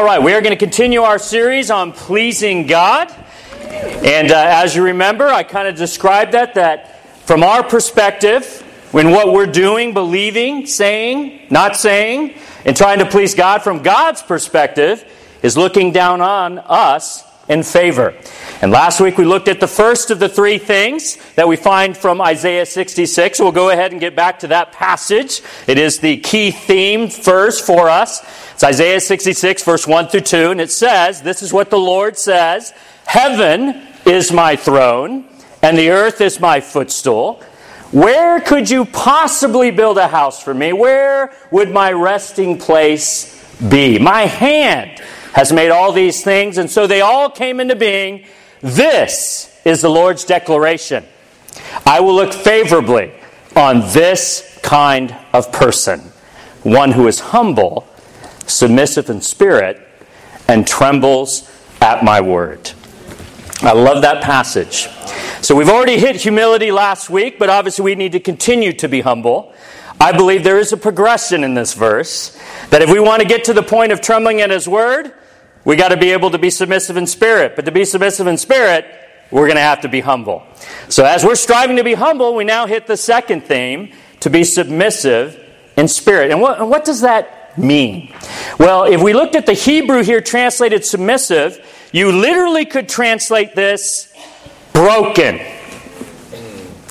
All 0.00 0.06
right, 0.06 0.22
we 0.22 0.32
are 0.32 0.40
going 0.40 0.52
to 0.52 0.56
continue 0.56 1.02
our 1.02 1.18
series 1.18 1.70
on 1.70 1.92
pleasing 1.92 2.66
God. 2.66 3.14
And 3.68 4.30
uh, 4.30 4.46
as 4.48 4.74
you 4.74 4.82
remember, 4.82 5.28
I 5.28 5.42
kind 5.42 5.68
of 5.68 5.76
described 5.76 6.32
that, 6.32 6.54
that 6.54 7.04
from 7.26 7.42
our 7.42 7.62
perspective, 7.62 8.62
when 8.92 9.10
what 9.10 9.34
we're 9.34 9.44
doing, 9.44 9.92
believing, 9.92 10.64
saying, 10.64 11.48
not 11.50 11.76
saying, 11.76 12.32
and 12.64 12.74
trying 12.74 13.00
to 13.00 13.04
please 13.04 13.34
God 13.34 13.60
from 13.62 13.82
God's 13.82 14.22
perspective 14.22 15.04
is 15.42 15.58
looking 15.58 15.92
down 15.92 16.22
on 16.22 16.60
us 16.60 17.22
in 17.50 17.62
favor. 17.62 18.14
And 18.62 18.70
last 18.70 19.00
week 19.00 19.18
we 19.18 19.24
looked 19.24 19.48
at 19.48 19.58
the 19.58 19.66
first 19.66 20.10
of 20.10 20.18
the 20.18 20.28
three 20.28 20.56
things 20.56 21.18
that 21.34 21.48
we 21.48 21.56
find 21.56 21.96
from 21.96 22.20
Isaiah 22.20 22.64
66. 22.64 23.40
We'll 23.40 23.52
go 23.52 23.70
ahead 23.70 23.90
and 23.90 24.00
get 24.00 24.14
back 24.14 24.38
to 24.38 24.46
that 24.48 24.72
passage. 24.72 25.42
It 25.66 25.76
is 25.76 25.98
the 25.98 26.18
key 26.18 26.52
theme 26.52 27.10
first 27.10 27.66
for 27.66 27.90
us. 27.90 28.24
It's 28.60 28.64
Isaiah 28.66 29.00
66, 29.00 29.64
verse 29.64 29.86
1 29.86 30.08
through 30.08 30.20
2, 30.20 30.50
and 30.50 30.60
it 30.60 30.70
says, 30.70 31.22
This 31.22 31.42
is 31.42 31.50
what 31.50 31.70
the 31.70 31.78
Lord 31.78 32.18
says 32.18 32.74
Heaven 33.06 33.86
is 34.04 34.32
my 34.32 34.54
throne, 34.54 35.24
and 35.62 35.78
the 35.78 35.88
earth 35.88 36.20
is 36.20 36.40
my 36.40 36.60
footstool. 36.60 37.42
Where 37.90 38.38
could 38.38 38.68
you 38.68 38.84
possibly 38.84 39.70
build 39.70 39.96
a 39.96 40.08
house 40.08 40.42
for 40.42 40.52
me? 40.52 40.74
Where 40.74 41.32
would 41.50 41.70
my 41.70 41.92
resting 41.92 42.58
place 42.58 43.42
be? 43.66 43.98
My 43.98 44.26
hand 44.26 45.00
has 45.32 45.54
made 45.54 45.70
all 45.70 45.92
these 45.92 46.22
things, 46.22 46.58
and 46.58 46.70
so 46.70 46.86
they 46.86 47.00
all 47.00 47.30
came 47.30 47.60
into 47.60 47.76
being. 47.76 48.26
This 48.60 49.58
is 49.64 49.80
the 49.80 49.88
Lord's 49.88 50.26
declaration. 50.26 51.06
I 51.86 52.00
will 52.00 52.14
look 52.14 52.34
favorably 52.34 53.14
on 53.56 53.80
this 53.94 54.60
kind 54.62 55.16
of 55.32 55.50
person, 55.50 56.00
one 56.62 56.92
who 56.92 57.06
is 57.06 57.20
humble 57.20 57.86
submissive 58.50 59.08
in 59.10 59.20
spirit, 59.20 59.80
and 60.48 60.66
trembles 60.66 61.50
at 61.80 62.04
my 62.04 62.20
word. 62.20 62.70
I 63.62 63.72
love 63.72 64.02
that 64.02 64.22
passage. 64.22 64.88
So 65.42 65.54
we've 65.54 65.68
already 65.68 65.98
hit 65.98 66.16
humility 66.16 66.72
last 66.72 67.10
week, 67.10 67.38
but 67.38 67.50
obviously 67.50 67.84
we 67.84 67.94
need 67.94 68.12
to 68.12 68.20
continue 68.20 68.72
to 68.74 68.88
be 68.88 69.00
humble. 69.00 69.54
I 70.00 70.12
believe 70.12 70.44
there 70.44 70.58
is 70.58 70.72
a 70.72 70.76
progression 70.78 71.44
in 71.44 71.54
this 71.54 71.74
verse 71.74 72.38
that 72.70 72.80
if 72.80 72.90
we 72.90 73.00
want 73.00 73.22
to 73.22 73.28
get 73.28 73.44
to 73.44 73.52
the 73.52 73.62
point 73.62 73.92
of 73.92 74.00
trembling 74.00 74.40
at 74.40 74.50
his 74.50 74.66
word, 74.66 75.12
we 75.64 75.76
got 75.76 75.88
to 75.88 75.96
be 75.98 76.12
able 76.12 76.30
to 76.30 76.38
be 76.38 76.48
submissive 76.48 76.96
in 76.96 77.06
spirit. 77.06 77.54
But 77.54 77.66
to 77.66 77.72
be 77.72 77.84
submissive 77.84 78.26
in 78.26 78.38
spirit, 78.38 78.86
we're 79.30 79.46
going 79.46 79.56
to 79.56 79.62
have 79.62 79.82
to 79.82 79.88
be 79.88 80.00
humble. 80.00 80.42
So 80.88 81.04
as 81.04 81.24
we're 81.24 81.34
striving 81.34 81.76
to 81.76 81.84
be 81.84 81.94
humble, 81.94 82.34
we 82.34 82.44
now 82.44 82.66
hit 82.66 82.86
the 82.86 82.96
second 82.96 83.42
theme 83.42 83.92
to 84.20 84.30
be 84.30 84.42
submissive 84.42 85.38
in 85.76 85.86
spirit. 85.86 86.30
And 86.30 86.40
what, 86.40 86.66
what 86.66 86.84
does 86.84 87.02
that 87.02 87.39
mean? 87.62 88.12
Well, 88.58 88.84
if 88.84 89.02
we 89.02 89.12
looked 89.12 89.36
at 89.36 89.46
the 89.46 89.52
Hebrew 89.52 90.02
here 90.02 90.20
translated 90.20 90.84
submissive, 90.84 91.58
you 91.92 92.12
literally 92.12 92.64
could 92.64 92.88
translate 92.88 93.54
this 93.54 94.12
broken 94.72 95.40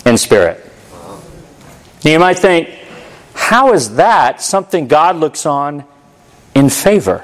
in 0.06 0.18
spirit. 0.18 0.66
Now 2.04 2.12
You 2.12 2.20
might 2.20 2.40
think, 2.40 2.70
how 3.34 3.74
is 3.74 3.96
that 3.96 4.42
something 4.42 4.88
God 4.88 5.16
looks 5.16 5.46
on 5.46 5.86
in 6.56 6.70
favor? 6.70 7.24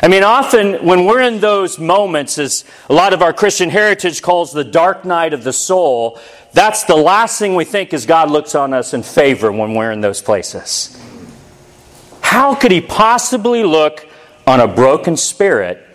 I 0.00 0.08
mean, 0.08 0.22
often 0.22 0.86
when 0.86 1.04
we're 1.04 1.20
in 1.20 1.40
those 1.40 1.78
moments, 1.78 2.38
as 2.38 2.64
a 2.88 2.94
lot 2.94 3.12
of 3.12 3.20
our 3.20 3.32
Christian 3.32 3.68
heritage 3.68 4.22
calls 4.22 4.52
the 4.52 4.64
dark 4.64 5.04
night 5.04 5.34
of 5.34 5.44
the 5.44 5.52
soul, 5.52 6.18
that's 6.52 6.84
the 6.84 6.96
last 6.96 7.38
thing 7.38 7.54
we 7.54 7.64
think 7.64 7.92
is 7.92 8.06
God 8.06 8.30
looks 8.30 8.54
on 8.54 8.72
us 8.72 8.94
in 8.94 9.02
favor 9.02 9.52
when 9.52 9.74
we're 9.74 9.92
in 9.92 10.00
those 10.00 10.22
places. 10.22 10.98
How 12.32 12.54
could 12.54 12.72
he 12.72 12.80
possibly 12.80 13.62
look 13.62 14.08
on 14.46 14.58
a 14.58 14.66
broken 14.66 15.18
spirit 15.18 15.86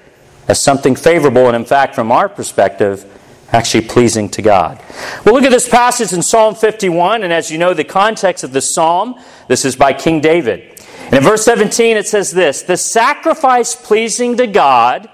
as 0.47 0.61
something 0.61 0.95
favorable 0.95 1.47
and, 1.47 1.55
in 1.55 1.65
fact, 1.65 1.95
from 1.95 2.11
our 2.11 2.29
perspective, 2.29 3.03
actually 3.51 3.87
pleasing 3.87 4.29
to 4.29 4.43
God? 4.43 4.79
Well, 5.25 5.33
look 5.33 5.45
at 5.45 5.49
this 5.49 5.67
passage 5.67 6.13
in 6.13 6.21
Psalm 6.21 6.53
51, 6.53 7.23
and 7.23 7.33
as 7.33 7.49
you 7.49 7.57
know, 7.57 7.73
the 7.73 7.83
context 7.83 8.43
of 8.43 8.53
the 8.53 8.61
psalm, 8.61 9.19
this 9.47 9.65
is 9.65 9.75
by 9.75 9.93
King 9.93 10.21
David. 10.21 10.79
And 11.05 11.15
in 11.15 11.23
verse 11.23 11.43
17, 11.43 11.97
it 11.97 12.07
says 12.07 12.29
this 12.29 12.61
The 12.61 12.77
sacrifice 12.77 13.75
pleasing 13.75 14.37
to 14.37 14.45
God 14.45 15.09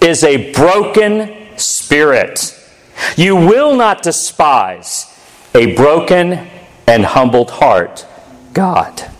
is 0.00 0.22
a 0.22 0.52
broken 0.52 1.58
spirit. 1.58 2.54
You 3.16 3.34
will 3.34 3.74
not 3.74 4.04
despise 4.04 5.12
a 5.52 5.74
broken 5.74 6.48
and 6.86 7.04
humbled 7.04 7.50
heart, 7.50 8.06
God. 8.52 9.10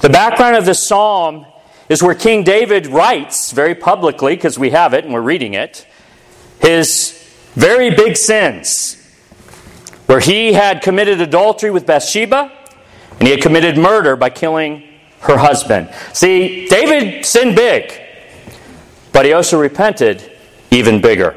The 0.00 0.08
background 0.08 0.54
of 0.54 0.64
this 0.64 0.86
psalm 0.86 1.44
is 1.88 2.02
where 2.02 2.14
King 2.14 2.44
David 2.44 2.86
writes 2.86 3.50
very 3.50 3.74
publicly, 3.74 4.36
because 4.36 4.56
we 4.56 4.70
have 4.70 4.94
it 4.94 5.04
and 5.04 5.12
we're 5.12 5.20
reading 5.20 5.54
it, 5.54 5.86
his 6.60 7.12
very 7.54 7.90
big 7.90 8.16
sins, 8.16 8.94
where 10.06 10.20
he 10.20 10.52
had 10.52 10.82
committed 10.82 11.20
adultery 11.20 11.70
with 11.70 11.84
Bathsheba 11.84 12.52
and 13.18 13.22
he 13.22 13.30
had 13.30 13.42
committed 13.42 13.76
murder 13.76 14.14
by 14.14 14.30
killing 14.30 14.84
her 15.20 15.36
husband. 15.36 15.92
See, 16.12 16.66
David 16.68 17.26
sinned 17.26 17.56
big, 17.56 17.92
but 19.12 19.26
he 19.26 19.32
also 19.32 19.58
repented 19.58 20.30
even 20.70 21.00
bigger. 21.00 21.36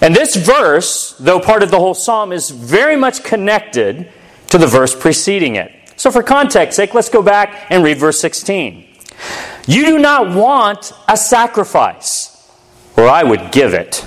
And 0.00 0.14
this 0.14 0.36
verse, 0.36 1.16
though 1.18 1.40
part 1.40 1.64
of 1.64 1.72
the 1.72 1.78
whole 1.78 1.94
psalm, 1.94 2.30
is 2.30 2.50
very 2.50 2.94
much 2.94 3.24
connected 3.24 4.12
to 4.50 4.58
the 4.58 4.66
verse 4.68 4.94
preceding 4.94 5.56
it. 5.56 5.72
So, 5.96 6.10
for 6.10 6.22
context 6.22 6.76
sake, 6.76 6.94
let's 6.94 7.08
go 7.08 7.22
back 7.22 7.66
and 7.70 7.82
read 7.82 7.98
verse 7.98 8.20
16. 8.20 8.84
You 9.66 9.86
do 9.86 9.98
not 9.98 10.34
want 10.34 10.92
a 11.08 11.16
sacrifice, 11.16 12.50
or 12.96 13.08
I 13.08 13.22
would 13.22 13.50
give 13.50 13.74
it. 13.74 14.04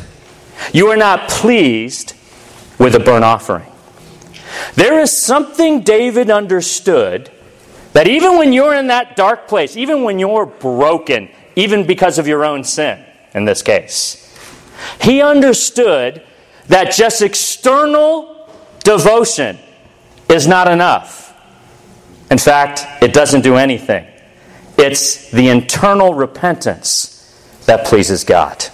You 0.72 0.88
are 0.88 0.97
not 0.97 1.29
pleased 1.29 2.13
with 2.77 2.95
a 2.95 3.00
burnt 3.00 3.25
offering. 3.25 3.66
There 4.75 5.00
is 5.00 5.16
something 5.16 5.81
David 5.81 6.29
understood 6.29 7.31
that 7.94 8.07
even 8.07 8.38
when 8.38 8.53
you're 8.53 8.75
in 8.75 8.88
that 8.88 9.16
dark 9.16 9.47
place, 9.47 9.75
even 9.75 10.03
when 10.03 10.19
you're 10.19 10.45
broken, 10.45 11.29
even 11.56 11.85
because 11.85 12.19
of 12.19 12.27
your 12.27 12.45
own 12.45 12.63
sin, 12.63 13.03
in 13.33 13.45
this 13.45 13.61
case, 13.61 14.25
he 15.01 15.21
understood 15.21 16.23
that 16.67 16.94
just 16.94 17.21
external 17.21 18.50
devotion 18.83 19.57
is 20.29 20.47
not 20.47 20.67
enough. 20.67 21.28
In 22.31 22.38
fact, 22.38 22.85
it 23.01 23.13
doesn't 23.13 23.41
do 23.41 23.56
anything. 23.56 24.06
It's 24.78 25.29
the 25.31 25.50
internal 25.50 26.13
repentance 26.13 27.16
that 27.66 27.85
pleases 27.85 28.23
God. 28.23 28.66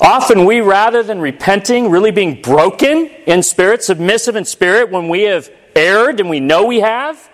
Often, 0.00 0.44
we, 0.44 0.60
rather 0.60 1.02
than 1.02 1.20
repenting, 1.20 1.90
really 1.90 2.12
being 2.12 2.40
broken 2.40 3.06
in 3.26 3.42
spirit, 3.42 3.82
submissive 3.82 4.36
in 4.36 4.44
spirit, 4.44 4.90
when 4.90 5.08
we 5.08 5.22
have 5.22 5.50
erred 5.74 6.20
and 6.20 6.30
we 6.30 6.40
know 6.40 6.64
we 6.64 6.80
have, 6.80 7.28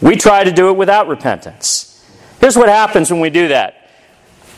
we 0.00 0.16
try 0.16 0.44
to 0.44 0.52
do 0.52 0.68
it 0.70 0.76
without 0.76 1.08
repentance. 1.08 2.04
Here's 2.40 2.56
what 2.56 2.68
happens 2.68 3.10
when 3.10 3.20
we 3.20 3.28
do 3.28 3.48
that. 3.48 3.90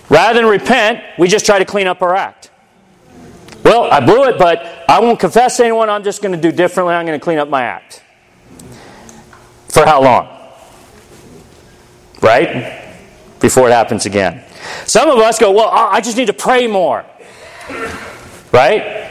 Rather 0.09 0.41
than 0.41 0.49
repent, 0.49 1.03
we 1.19 1.27
just 1.27 1.47
try 1.47 1.59
to 1.59 1.65
clean 1.65 1.87
up 1.87 2.03
our 2.03 2.15
act. 2.15 2.51
Well, 3.65 3.91
I 3.91 4.01
blew 4.05 4.25
it, 4.25 4.39
but 4.39 4.85
I 4.89 5.01
won't 5.01 5.19
confess 5.19 5.57
to 5.57 5.65
anyone. 5.65 5.89
I'm 5.89 6.05
just 6.05 6.21
going 6.21 6.33
to 6.33 6.41
do 6.41 6.55
differently. 6.55 6.95
I'm 6.95 7.07
going 7.07 7.19
to 7.19 7.25
clean 7.25 7.39
up 7.39 7.49
my 7.49 7.63
act. 7.63 8.03
For 9.73 9.87
how 9.87 10.03
long? 10.03 10.29
Right? 12.21 12.95
Before 13.41 13.69
it 13.69 13.73
happens 13.73 14.05
again. 14.05 14.45
Some 14.85 15.09
of 15.09 15.19
us 15.19 15.39
go, 15.39 15.51
well, 15.51 15.71
I 15.73 16.03
just 16.03 16.17
need 16.19 16.27
to 16.27 16.35
pray 16.35 16.67
more. 16.67 17.05
Right? 18.53 19.11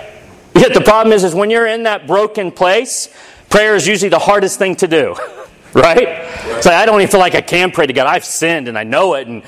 Yet 0.53 0.75
the 0.75 0.81
problem 0.81 1.13
is, 1.13 1.23
is 1.23 1.33
when 1.33 1.49
you're 1.49 1.65
in 1.65 1.83
that 1.83 2.05
broken 2.05 2.51
place, 2.51 3.09
prayer 3.49 3.75
is 3.75 3.87
usually 3.87 4.09
the 4.09 4.19
hardest 4.19 4.59
thing 4.59 4.75
to 4.77 4.87
do. 4.87 5.15
right? 5.73 6.61
So 6.61 6.69
I 6.69 6.85
don't 6.85 7.01
even 7.01 7.09
feel 7.09 7.19
like 7.19 7.33
I 7.33 7.41
can 7.41 7.71
pray 7.71 7.87
to 7.87 7.93
God. 7.93 8.05
I've 8.05 8.23
sinned 8.23 8.67
and 8.67 8.77
I 8.77 8.83
know 8.83 9.15
it, 9.15 9.27
and 9.27 9.41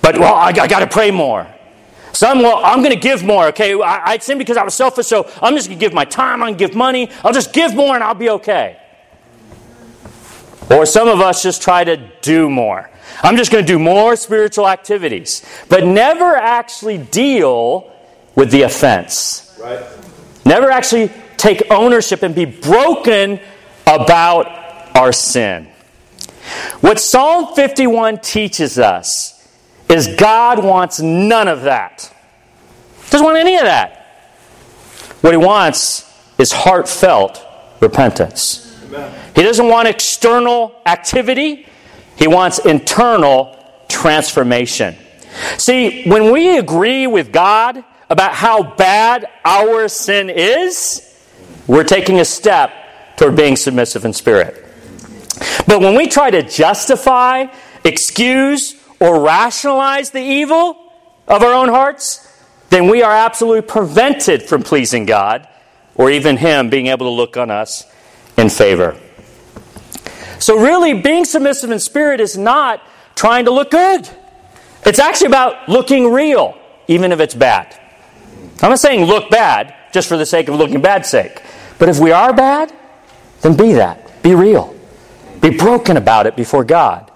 but 0.00 0.18
well, 0.18 0.34
I, 0.34 0.48
I 0.48 0.66
got 0.66 0.80
to 0.80 0.86
pray 0.86 1.10
more. 1.10 1.46
Some, 2.14 2.38
well, 2.38 2.60
I'm 2.64 2.78
going 2.78 2.94
to 2.94 3.00
give 3.00 3.22
more. 3.22 3.48
Okay, 3.48 3.74
I, 3.74 4.12
I 4.12 4.18
sinned 4.18 4.38
because 4.38 4.56
I 4.56 4.62
was 4.62 4.72
selfish, 4.72 5.06
so 5.06 5.30
I'm 5.42 5.54
just 5.54 5.68
going 5.68 5.78
to 5.78 5.84
give 5.84 5.92
my 5.92 6.06
time. 6.06 6.42
I'm 6.42 6.48
going 6.48 6.56
to 6.56 6.66
give 6.66 6.74
money. 6.74 7.10
I'll 7.22 7.34
just 7.34 7.52
give 7.52 7.74
more, 7.74 7.94
and 7.94 8.02
I'll 8.02 8.14
be 8.14 8.30
okay. 8.30 8.78
Or 10.70 10.84
some 10.86 11.08
of 11.08 11.20
us 11.20 11.42
just 11.42 11.62
try 11.62 11.84
to 11.84 11.96
do 12.20 12.50
more. 12.50 12.90
I'm 13.22 13.36
just 13.36 13.50
going 13.50 13.64
to 13.64 13.72
do 13.72 13.78
more 13.78 14.16
spiritual 14.16 14.68
activities, 14.68 15.44
but 15.68 15.84
never 15.84 16.36
actually 16.36 16.98
deal 16.98 17.92
with 18.34 18.50
the 18.50 18.62
offense. 18.62 19.56
Right. 19.60 19.82
Never 20.44 20.70
actually 20.70 21.10
take 21.36 21.62
ownership 21.70 22.22
and 22.22 22.34
be 22.34 22.44
broken 22.44 23.40
about 23.86 24.46
our 24.96 25.12
sin. 25.12 25.68
What 26.80 27.00
Psalm 27.00 27.54
51 27.54 28.18
teaches 28.20 28.78
us 28.78 29.34
is 29.88 30.08
God 30.16 30.62
wants 30.62 31.00
none 31.00 31.48
of 31.48 31.62
that. 31.62 32.14
Doesn't 33.10 33.24
want 33.24 33.38
any 33.38 33.56
of 33.56 33.62
that. 33.62 33.94
What 35.22 35.32
he 35.32 35.38
wants 35.38 36.04
is 36.38 36.52
heartfelt 36.52 37.44
repentance. 37.80 38.67
He 39.34 39.42
doesn't 39.42 39.68
want 39.68 39.88
external 39.88 40.80
activity. 40.86 41.66
He 42.16 42.26
wants 42.26 42.58
internal 42.58 43.56
transformation. 43.88 44.96
See, 45.56 46.04
when 46.08 46.32
we 46.32 46.58
agree 46.58 47.06
with 47.06 47.32
God 47.32 47.84
about 48.10 48.32
how 48.32 48.62
bad 48.62 49.26
our 49.44 49.88
sin 49.88 50.30
is, 50.30 51.04
we're 51.66 51.84
taking 51.84 52.20
a 52.20 52.24
step 52.24 52.72
toward 53.16 53.36
being 53.36 53.56
submissive 53.56 54.04
in 54.04 54.12
spirit. 54.12 54.64
But 55.66 55.80
when 55.80 55.94
we 55.94 56.08
try 56.08 56.30
to 56.30 56.42
justify, 56.42 57.46
excuse, 57.84 58.74
or 59.00 59.20
rationalize 59.20 60.10
the 60.10 60.22
evil 60.22 60.92
of 61.28 61.42
our 61.42 61.52
own 61.52 61.68
hearts, 61.68 62.24
then 62.70 62.88
we 62.88 63.02
are 63.02 63.12
absolutely 63.12 63.62
prevented 63.62 64.42
from 64.42 64.62
pleasing 64.62 65.06
God 65.06 65.46
or 65.94 66.10
even 66.10 66.36
Him 66.36 66.70
being 66.70 66.86
able 66.88 67.06
to 67.06 67.10
look 67.10 67.36
on 67.36 67.50
us 67.50 67.84
in 68.38 68.48
favor. 68.48 68.96
So, 70.38 70.58
really, 70.58 70.94
being 70.94 71.24
submissive 71.24 71.70
in 71.70 71.78
spirit 71.80 72.20
is 72.20 72.38
not 72.38 72.80
trying 73.16 73.44
to 73.46 73.50
look 73.50 73.70
good. 73.72 74.08
It's 74.86 75.00
actually 75.00 75.26
about 75.26 75.68
looking 75.68 76.12
real, 76.12 76.56
even 76.86 77.12
if 77.12 77.20
it's 77.20 77.34
bad. 77.34 77.78
I'm 78.62 78.70
not 78.70 78.78
saying 78.78 79.04
look 79.04 79.30
bad 79.30 79.74
just 79.92 80.08
for 80.08 80.16
the 80.16 80.24
sake 80.24 80.48
of 80.48 80.54
looking 80.54 80.80
bad 80.80 81.04
sake. 81.04 81.42
But 81.78 81.88
if 81.88 81.98
we 81.98 82.12
are 82.12 82.32
bad, 82.32 82.72
then 83.40 83.56
be 83.56 83.72
that. 83.74 84.22
Be 84.22 84.34
real. 84.34 84.74
Be 85.40 85.50
broken 85.50 85.96
about 85.96 86.26
it 86.26 86.36
before 86.36 86.64
God. 86.64 87.10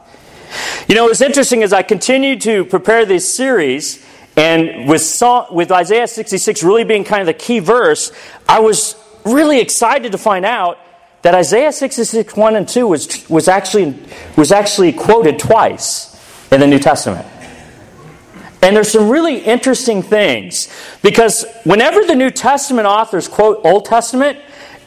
You 0.89 0.95
know, 0.95 1.09
it's 1.09 1.21
interesting 1.21 1.63
as 1.63 1.73
I 1.73 1.83
continued 1.83 2.41
to 2.43 2.65
prepare 2.65 3.07
this 3.07 3.33
series, 3.35 4.05
and 4.37 4.89
with, 4.89 5.23
with 5.51 5.73
Isaiah 5.73 6.07
66 6.07 6.63
really 6.63 6.85
being 6.85 7.05
kind 7.05 7.21
of 7.21 7.27
the 7.27 7.35
key 7.35 7.59
verse, 7.59 8.13
I 8.49 8.61
was 8.61 8.97
really 9.25 9.61
excited 9.61 10.13
to 10.13 10.19
find 10.19 10.45
out 10.45 10.79
that 11.23 11.35
Isaiah 11.35 11.73
66, 11.73 12.37
1 12.37 12.57
and 12.57 12.69
2 12.69 12.87
was, 12.87 13.29
was, 13.29 13.49
actually, 13.49 13.97
was 14.37 14.53
actually 14.53 14.93
quoted 14.93 15.39
twice 15.39 16.13
in 16.51 16.61
the 16.61 16.67
New 16.67 16.79
Testament. 16.79 17.27
And 18.61 18.77
there's 18.77 18.93
some 18.93 19.09
really 19.09 19.39
interesting 19.39 20.03
things 20.03 20.69
because 21.03 21.45
whenever 21.65 22.05
the 22.05 22.15
New 22.15 22.31
Testament 22.31 22.87
authors 22.87 23.27
quote 23.27 23.61
Old 23.65 23.85
Testament, 23.85 24.39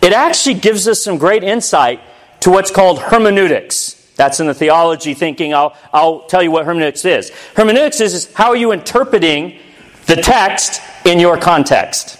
it 0.01 0.13
actually 0.13 0.55
gives 0.55 0.87
us 0.87 1.03
some 1.03 1.17
great 1.17 1.43
insight 1.43 1.99
to 2.41 2.51
what's 2.51 2.71
called 2.71 2.99
hermeneutics. 2.99 3.93
That's 4.15 4.39
in 4.39 4.47
the 4.47 4.53
theology 4.53 5.13
thinking. 5.13 5.53
I'll, 5.53 5.75
I'll 5.91 6.21
tell 6.21 6.41
you 6.41 6.51
what 6.51 6.65
hermeneutics 6.65 7.03
is. 7.03 7.31
Hermeneutics 7.55 7.99
is, 7.99 8.13
is 8.13 8.33
how 8.33 8.49
are 8.49 8.55
you 8.55 8.71
interpreting 8.71 9.59
the 10.05 10.15
text 10.15 10.81
in 11.05 11.19
your 11.19 11.37
context? 11.37 12.17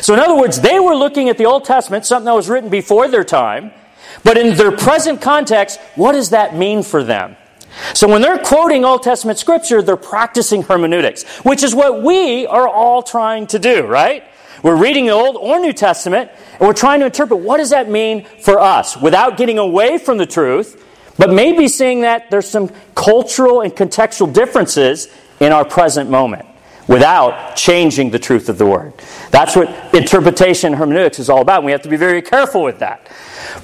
So, 0.00 0.14
in 0.14 0.20
other 0.20 0.36
words, 0.36 0.60
they 0.60 0.78
were 0.78 0.94
looking 0.94 1.28
at 1.28 1.38
the 1.38 1.46
Old 1.46 1.64
Testament, 1.64 2.06
something 2.06 2.26
that 2.26 2.34
was 2.34 2.48
written 2.48 2.70
before 2.70 3.08
their 3.08 3.24
time, 3.24 3.72
but 4.22 4.36
in 4.36 4.56
their 4.56 4.72
present 4.72 5.20
context, 5.20 5.80
what 5.96 6.12
does 6.12 6.30
that 6.30 6.54
mean 6.54 6.82
for 6.82 7.02
them? 7.02 7.36
So 7.92 8.08
when 8.08 8.22
they're 8.22 8.38
quoting 8.38 8.84
Old 8.84 9.02
Testament 9.02 9.38
scripture, 9.38 9.82
they're 9.82 9.96
practicing 9.96 10.62
hermeneutics, 10.62 11.24
which 11.44 11.62
is 11.62 11.74
what 11.74 12.02
we 12.02 12.46
are 12.46 12.68
all 12.68 13.02
trying 13.02 13.48
to 13.48 13.58
do, 13.58 13.82
right? 13.82 14.24
We're 14.62 14.76
reading 14.76 15.06
the 15.06 15.12
Old 15.12 15.36
or 15.36 15.58
New 15.58 15.72
Testament, 15.72 16.30
and 16.52 16.60
we're 16.60 16.72
trying 16.72 17.00
to 17.00 17.06
interpret 17.06 17.40
what 17.40 17.58
does 17.58 17.70
that 17.70 17.90
mean 17.90 18.24
for 18.40 18.60
us 18.60 18.96
without 18.96 19.36
getting 19.36 19.58
away 19.58 19.98
from 19.98 20.18
the 20.18 20.26
truth, 20.26 20.82
but 21.18 21.30
maybe 21.30 21.68
seeing 21.68 22.02
that 22.02 22.30
there's 22.30 22.48
some 22.48 22.70
cultural 22.94 23.60
and 23.60 23.74
contextual 23.74 24.32
differences 24.32 25.08
in 25.40 25.52
our 25.52 25.64
present 25.64 26.08
moment 26.08 26.46
without 26.86 27.56
changing 27.56 28.10
the 28.10 28.18
truth 28.18 28.48
of 28.48 28.58
the 28.58 28.66
word. 28.66 28.92
That's 29.30 29.56
what 29.56 29.94
interpretation 29.94 30.68
and 30.68 30.76
hermeneutics 30.76 31.18
is 31.18 31.30
all 31.30 31.40
about, 31.40 31.58
and 31.58 31.66
we 31.66 31.72
have 31.72 31.82
to 31.82 31.88
be 31.88 31.96
very 31.96 32.22
careful 32.22 32.62
with 32.62 32.78
that. 32.80 33.10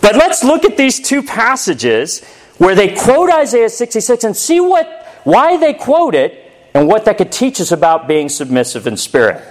But 0.01 0.17
let's 0.17 0.43
look 0.43 0.65
at 0.65 0.77
these 0.77 1.01
two 1.01 1.23
passages 1.23 2.25
where 2.59 2.75
they 2.75 2.95
quote 2.95 3.31
Isaiah 3.31 3.69
66 3.69 4.25
and 4.25 4.37
see 4.37 4.61
what, 4.61 4.87
why 5.25 5.57
they 5.57 5.75
quote 5.75 6.15
it 6.15 6.53
and 6.75 6.87
what 6.87 7.05
that 7.07 7.19
could 7.19 7.33
teach 7.33 7.61
us 7.61 7.73
about 7.73 8.07
being 8.07 8.29
submissive 8.29 8.87
in 8.87 8.97
spirit. 8.97 9.43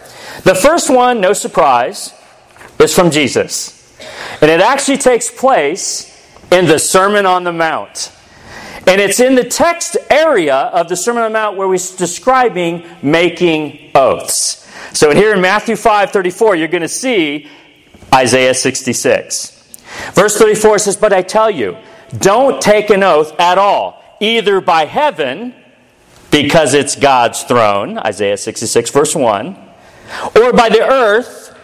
The 0.44 0.56
first 0.56 0.90
one, 0.90 1.20
no 1.20 1.34
surprise, 1.34 2.14
is 2.80 2.94
from 2.94 3.12
Jesus. 3.12 3.76
And 4.42 4.50
it 4.50 4.62
actually 4.62 4.98
takes 4.98 5.30
place 5.30 6.16
in 6.52 6.66
the 6.66 6.80
Sermon 6.80 7.26
on 7.26 7.44
the 7.44 7.52
Mount. 7.52 8.12
And 8.90 9.00
it's 9.00 9.20
in 9.20 9.36
the 9.36 9.44
text 9.44 9.98
area 10.10 10.56
of 10.56 10.90
the 10.90 10.96
Sermon 10.96 11.22
on 11.22 11.32
the 11.32 11.38
Mount 11.38 11.56
where 11.56 11.72
he's 11.72 11.92
describing 11.92 12.90
making 13.04 13.92
oaths. 13.94 14.68
So 14.94 15.14
here 15.14 15.32
in 15.32 15.42
Matthew 15.42 15.76
5 15.76 16.10
34, 16.10 16.56
you're 16.56 16.68
going 16.68 16.82
to 16.82 16.88
see 16.88 17.48
Isaiah 18.12 18.56
66. 18.56 19.78
Verse 20.14 20.36
34 20.40 20.80
says, 20.80 20.98
But 20.98 21.14
I 21.14 21.22
tell 21.22 21.52
you, 21.52 21.78
don't 22.18 22.60
take 22.60 22.90
an 22.90 23.04
oath 23.04 23.40
at 23.40 23.60
all, 23.60 24.04
either 24.20 24.60
by 24.60 24.86
heaven, 24.86 25.54
because 26.32 26.74
it's 26.74 26.96
God's 26.96 27.44
throne, 27.44 28.00
Isaiah 28.00 28.38
66, 28.38 28.90
verse 28.90 29.16
1, 29.16 29.56
or 30.36 30.52
by 30.52 30.70
the 30.70 30.82
earth, 30.82 31.56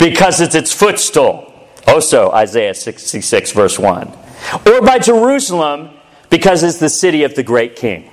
because 0.00 0.40
it's 0.40 0.56
its 0.56 0.72
footstool, 0.72 1.54
also 1.86 2.32
Isaiah 2.32 2.74
66, 2.74 3.52
verse 3.52 3.78
1, 3.78 4.12
or 4.66 4.82
by 4.82 4.98
Jerusalem, 4.98 5.90
because 6.32 6.62
it's 6.62 6.78
the 6.78 6.88
city 6.88 7.24
of 7.24 7.34
the 7.34 7.42
great 7.42 7.76
king. 7.76 8.10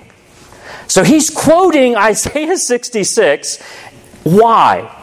So 0.88 1.02
he's 1.02 1.30
quoting 1.30 1.96
Isaiah 1.96 2.58
66. 2.58 3.62
Why? 4.24 4.94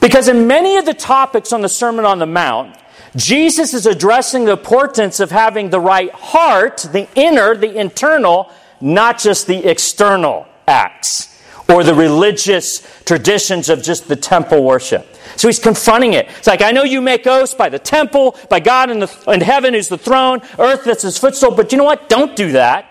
Because 0.00 0.26
in 0.26 0.48
many 0.48 0.76
of 0.76 0.84
the 0.84 0.92
topics 0.92 1.52
on 1.52 1.60
the 1.60 1.68
Sermon 1.68 2.04
on 2.04 2.18
the 2.18 2.26
Mount, 2.26 2.76
Jesus 3.14 3.74
is 3.74 3.86
addressing 3.86 4.44
the 4.44 4.52
importance 4.52 5.20
of 5.20 5.30
having 5.30 5.70
the 5.70 5.78
right 5.78 6.10
heart, 6.10 6.78
the 6.90 7.06
inner, 7.14 7.54
the 7.54 7.78
internal, 7.78 8.50
not 8.80 9.20
just 9.20 9.46
the 9.46 9.64
external 9.64 10.48
acts 10.66 11.31
or 11.68 11.84
the 11.84 11.94
religious 11.94 12.86
traditions 13.04 13.68
of 13.68 13.82
just 13.82 14.08
the 14.08 14.16
temple 14.16 14.64
worship. 14.64 15.06
So 15.36 15.48
he's 15.48 15.58
confronting 15.58 16.12
it. 16.14 16.28
It's 16.38 16.46
like, 16.46 16.62
I 16.62 16.72
know 16.72 16.84
you 16.84 17.00
make 17.00 17.26
oaths 17.26 17.54
by 17.54 17.68
the 17.68 17.78
temple, 17.78 18.36
by 18.50 18.60
God 18.60 18.90
in, 18.90 19.00
the, 19.00 19.24
in 19.28 19.40
heaven 19.40 19.74
who's 19.74 19.88
the 19.88 19.98
throne, 19.98 20.40
earth 20.58 20.84
that's 20.84 21.02
his 21.02 21.18
footstool, 21.18 21.52
but 21.52 21.72
you 21.72 21.78
know 21.78 21.84
what? 21.84 22.08
Don't 22.08 22.36
do 22.36 22.52
that. 22.52 22.88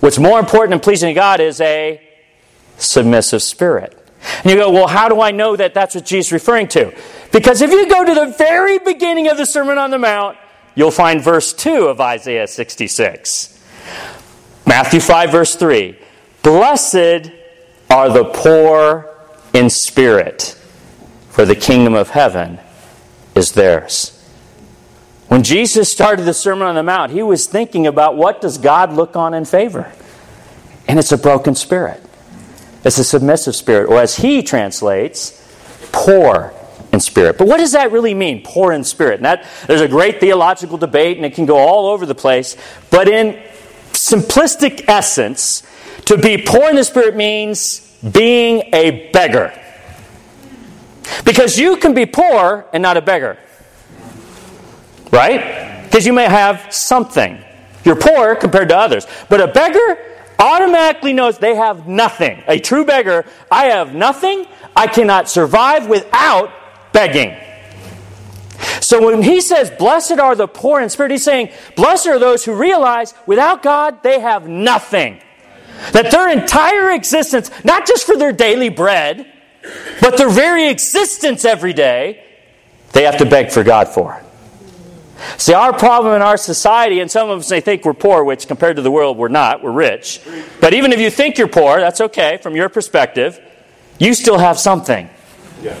What's 0.00 0.18
more 0.18 0.40
important 0.40 0.72
and 0.74 0.82
pleasing 0.82 1.08
to 1.08 1.14
God 1.14 1.40
is 1.40 1.60
a 1.60 2.00
submissive 2.78 3.42
spirit. 3.42 3.96
And 4.42 4.50
you 4.50 4.56
go, 4.56 4.70
well, 4.70 4.86
how 4.86 5.08
do 5.08 5.20
I 5.20 5.30
know 5.30 5.56
that 5.56 5.74
that's 5.74 5.94
what 5.94 6.04
Jesus 6.04 6.28
is 6.28 6.32
referring 6.32 6.68
to? 6.68 6.94
Because 7.32 7.62
if 7.62 7.70
you 7.70 7.88
go 7.88 8.04
to 8.04 8.14
the 8.14 8.34
very 8.36 8.78
beginning 8.78 9.28
of 9.28 9.36
the 9.36 9.46
Sermon 9.46 9.78
on 9.78 9.90
the 9.90 9.98
Mount, 9.98 10.36
you'll 10.74 10.90
find 10.90 11.22
verse 11.22 11.52
2 11.52 11.86
of 11.86 12.00
Isaiah 12.00 12.46
66. 12.46 13.58
Matthew 14.66 15.00
5, 15.00 15.30
verse 15.30 15.54
3. 15.54 15.98
Blessed 16.42 17.30
are 17.90 18.08
the 18.08 18.24
poor 18.24 19.08
in 19.52 19.68
spirit, 19.68 20.56
for 21.30 21.44
the 21.44 21.56
kingdom 21.56 21.94
of 21.94 22.10
heaven 22.10 22.60
is 23.34 23.52
theirs. 23.52 24.16
When 25.28 25.42
Jesus 25.42 25.90
started 25.90 26.24
the 26.24 26.34
Sermon 26.34 26.66
on 26.66 26.74
the 26.74 26.82
Mount, 26.82 27.12
he 27.12 27.22
was 27.22 27.46
thinking 27.46 27.86
about 27.86 28.16
what 28.16 28.40
does 28.40 28.58
God 28.58 28.92
look 28.92 29.16
on 29.16 29.34
in 29.34 29.44
favor? 29.44 29.92
And 30.88 30.98
it's 30.98 31.12
a 31.12 31.18
broken 31.18 31.54
spirit. 31.54 32.02
It's 32.84 32.98
a 32.98 33.04
submissive 33.04 33.54
spirit, 33.54 33.88
or 33.88 34.00
as 34.00 34.16
he 34.16 34.42
translates, 34.42 35.36
poor 35.92 36.52
in 36.92 37.00
spirit. 37.00 37.38
But 37.38 37.46
what 37.46 37.58
does 37.58 37.72
that 37.72 37.92
really 37.92 38.14
mean, 38.14 38.42
poor 38.44 38.72
in 38.72 38.84
spirit? 38.84 39.16
And 39.16 39.24
that, 39.24 39.46
there's 39.66 39.82
a 39.82 39.88
great 39.88 40.18
theological 40.18 40.78
debate, 40.78 41.16
and 41.16 41.26
it 41.26 41.34
can 41.34 41.46
go 41.46 41.58
all 41.58 41.86
over 41.86 42.06
the 42.06 42.14
place. 42.14 42.56
But 42.90 43.08
in 43.08 43.40
simplistic 43.92 44.84
essence, 44.88 45.62
to 46.06 46.18
be 46.18 46.38
poor 46.38 46.70
in 46.70 46.76
the 46.76 46.84
spirit 46.84 47.16
means 47.16 47.80
being 48.02 48.72
a 48.72 49.10
beggar. 49.12 49.52
Because 51.24 51.58
you 51.58 51.76
can 51.76 51.94
be 51.94 52.06
poor 52.06 52.66
and 52.72 52.82
not 52.82 52.96
a 52.96 53.02
beggar. 53.02 53.38
Right? 55.12 55.84
Because 55.84 56.06
you 56.06 56.12
may 56.12 56.24
have 56.24 56.72
something. 56.72 57.42
You're 57.84 57.96
poor 57.96 58.36
compared 58.36 58.68
to 58.68 58.76
others. 58.76 59.06
But 59.28 59.40
a 59.40 59.48
beggar, 59.48 59.98
automatically 60.38 61.12
knows 61.12 61.38
they 61.38 61.54
have 61.54 61.86
nothing. 61.86 62.42
A 62.46 62.58
true 62.58 62.84
beggar, 62.84 63.26
I 63.50 63.66
have 63.66 63.94
nothing. 63.94 64.46
I 64.74 64.86
cannot 64.86 65.28
survive 65.28 65.88
without 65.88 66.50
begging. 66.92 67.36
So 68.80 69.04
when 69.04 69.22
he 69.22 69.40
says, 69.40 69.70
Blessed 69.70 70.18
are 70.18 70.34
the 70.34 70.48
poor 70.48 70.80
in 70.80 70.88
spirit, 70.88 71.12
he's 71.12 71.24
saying, 71.24 71.50
Blessed 71.76 72.08
are 72.08 72.18
those 72.18 72.44
who 72.44 72.54
realize 72.54 73.14
without 73.26 73.62
God 73.62 74.02
they 74.02 74.20
have 74.20 74.48
nothing. 74.48 75.20
That 75.92 76.10
their 76.10 76.30
entire 76.30 76.92
existence, 76.92 77.50
not 77.64 77.86
just 77.86 78.06
for 78.06 78.16
their 78.16 78.32
daily 78.32 78.68
bread, 78.68 79.30
but 80.00 80.16
their 80.16 80.28
very 80.28 80.68
existence 80.68 81.44
every 81.44 81.72
day, 81.72 82.24
they 82.92 83.04
have 83.04 83.18
to 83.18 83.26
beg 83.26 83.50
for 83.50 83.62
God 83.62 83.88
for. 83.88 84.22
See, 85.36 85.52
our 85.52 85.72
problem 85.72 86.14
in 86.14 86.22
our 86.22 86.36
society, 86.36 87.00
and 87.00 87.10
some 87.10 87.28
of 87.28 87.40
us 87.40 87.50
may 87.50 87.60
think 87.60 87.84
we're 87.84 87.94
poor, 87.94 88.24
which 88.24 88.46
compared 88.46 88.76
to 88.76 88.82
the 88.82 88.90
world, 88.90 89.16
we're 89.18 89.28
not. 89.28 89.62
We're 89.62 89.70
rich. 89.70 90.20
But 90.60 90.72
even 90.72 90.92
if 90.92 91.00
you 91.00 91.10
think 91.10 91.36
you're 91.38 91.48
poor, 91.48 91.78
that's 91.78 92.00
okay 92.00 92.38
from 92.38 92.56
your 92.56 92.68
perspective. 92.68 93.40
You 93.98 94.14
still 94.14 94.38
have 94.38 94.58
something. 94.58 95.10
Yeah. 95.62 95.76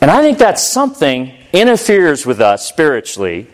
And 0.00 0.10
I 0.10 0.22
think 0.22 0.38
that 0.38 0.58
something 0.58 1.32
interferes 1.52 2.26
with 2.26 2.40
us 2.40 2.66
spiritually 2.68 3.48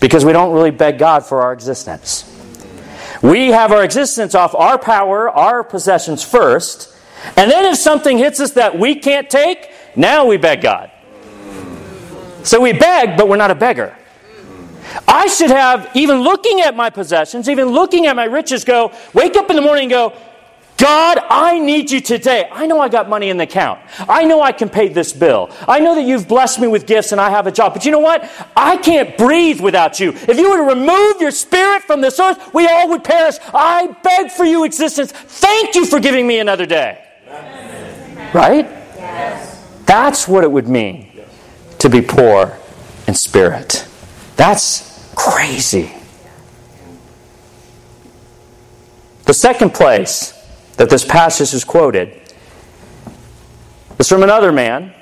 because 0.00 0.24
we 0.24 0.32
don't 0.32 0.52
really 0.52 0.70
beg 0.70 0.98
God 0.98 1.24
for 1.24 1.42
our 1.42 1.52
existence. 1.52 2.30
We 3.24 3.48
have 3.52 3.72
our 3.72 3.82
existence 3.82 4.34
off 4.34 4.54
our 4.54 4.78
power, 4.78 5.30
our 5.30 5.64
possessions 5.64 6.22
first. 6.22 6.94
And 7.38 7.50
then 7.50 7.64
if 7.64 7.78
something 7.78 8.18
hits 8.18 8.38
us 8.38 8.50
that 8.50 8.78
we 8.78 8.96
can't 8.96 9.30
take, 9.30 9.70
now 9.96 10.26
we 10.26 10.36
beg 10.36 10.60
God. 10.60 10.90
So 12.42 12.60
we 12.60 12.74
beg, 12.74 13.16
but 13.16 13.26
we're 13.26 13.38
not 13.38 13.50
a 13.50 13.54
beggar. 13.54 13.96
I 15.08 15.26
should 15.28 15.50
have, 15.50 15.90
even 15.94 16.20
looking 16.20 16.60
at 16.60 16.76
my 16.76 16.90
possessions, 16.90 17.48
even 17.48 17.68
looking 17.68 18.04
at 18.04 18.14
my 18.14 18.24
riches, 18.24 18.62
go, 18.62 18.92
wake 19.14 19.36
up 19.36 19.48
in 19.48 19.56
the 19.56 19.62
morning 19.62 19.84
and 19.84 19.90
go, 19.90 20.12
God, 20.76 21.18
I 21.30 21.60
need 21.60 21.90
you 21.90 22.00
today. 22.00 22.48
I 22.50 22.66
know 22.66 22.80
I 22.80 22.88
got 22.88 23.08
money 23.08 23.30
in 23.30 23.36
the 23.36 23.44
account. 23.44 23.80
I 24.08 24.24
know 24.24 24.42
I 24.42 24.50
can 24.50 24.68
pay 24.68 24.88
this 24.88 25.12
bill. 25.12 25.50
I 25.68 25.78
know 25.78 25.94
that 25.94 26.02
you've 26.02 26.26
blessed 26.26 26.60
me 26.60 26.66
with 26.66 26.86
gifts 26.86 27.12
and 27.12 27.20
I 27.20 27.30
have 27.30 27.46
a 27.46 27.52
job. 27.52 27.74
But 27.74 27.84
you 27.84 27.92
know 27.92 28.00
what? 28.00 28.28
I 28.56 28.76
can't 28.78 29.16
breathe 29.16 29.60
without 29.60 30.00
you. 30.00 30.10
If 30.10 30.36
you 30.36 30.50
were 30.50 30.56
to 30.56 30.74
remove 30.74 31.20
your 31.20 31.30
spirit 31.30 31.84
from 31.84 32.00
this 32.00 32.18
earth, 32.18 32.52
we 32.52 32.66
all 32.66 32.88
would 32.88 33.04
perish. 33.04 33.36
I 33.54 33.96
beg 34.02 34.32
for 34.32 34.44
you, 34.44 34.64
existence. 34.64 35.12
Thank 35.12 35.76
you 35.76 35.86
for 35.86 36.00
giving 36.00 36.26
me 36.26 36.40
another 36.40 36.66
day. 36.66 37.04
Right? 38.34 38.64
Yes. 38.96 39.64
That's 39.86 40.26
what 40.26 40.42
it 40.42 40.50
would 40.50 40.66
mean 40.66 41.08
to 41.78 41.88
be 41.88 42.00
poor 42.00 42.58
in 43.06 43.14
spirit. 43.14 43.86
That's 44.36 45.14
crazy. 45.14 45.92
The 49.26 49.34
second 49.34 49.72
place 49.72 50.33
that 50.76 50.90
this 50.90 51.04
passage 51.04 51.54
is 51.54 51.64
quoted 51.64 52.20
is 53.98 54.08
from 54.08 54.22
another 54.22 54.52
man 54.52 54.92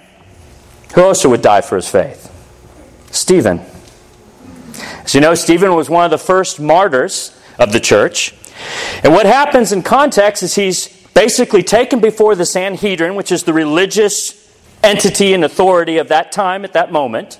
who 0.94 1.02
also 1.02 1.28
would 1.30 1.42
die 1.42 1.60
for 1.60 1.76
his 1.76 1.88
faith 1.88 2.30
Stephen. 3.10 3.60
As 5.04 5.14
you 5.14 5.20
know, 5.20 5.34
Stephen 5.34 5.74
was 5.74 5.90
one 5.90 6.04
of 6.04 6.10
the 6.10 6.18
first 6.18 6.60
martyrs 6.60 7.38
of 7.58 7.72
the 7.72 7.80
church. 7.80 8.34
And 9.02 9.12
what 9.12 9.26
happens 9.26 9.72
in 9.72 9.82
context 9.82 10.42
is 10.42 10.54
he's 10.54 10.88
basically 11.14 11.62
taken 11.62 12.00
before 12.00 12.34
the 12.34 12.46
Sanhedrin, 12.46 13.14
which 13.14 13.32
is 13.32 13.42
the 13.42 13.52
religious 13.52 14.38
entity 14.82 15.34
and 15.34 15.44
authority 15.44 15.98
of 15.98 16.08
that 16.08 16.32
time 16.32 16.64
at 16.64 16.72
that 16.72 16.92
moment. 16.92 17.38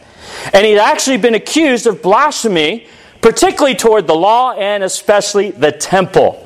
And 0.53 0.67
he'd 0.67 0.79
actually 0.79 1.17
been 1.17 1.35
accused 1.35 1.87
of 1.87 2.03
blasphemy, 2.03 2.87
particularly 3.21 3.75
toward 3.75 4.07
the 4.07 4.15
law 4.15 4.53
and 4.53 4.83
especially 4.83 5.51
the 5.51 5.73
temple. 5.73 6.42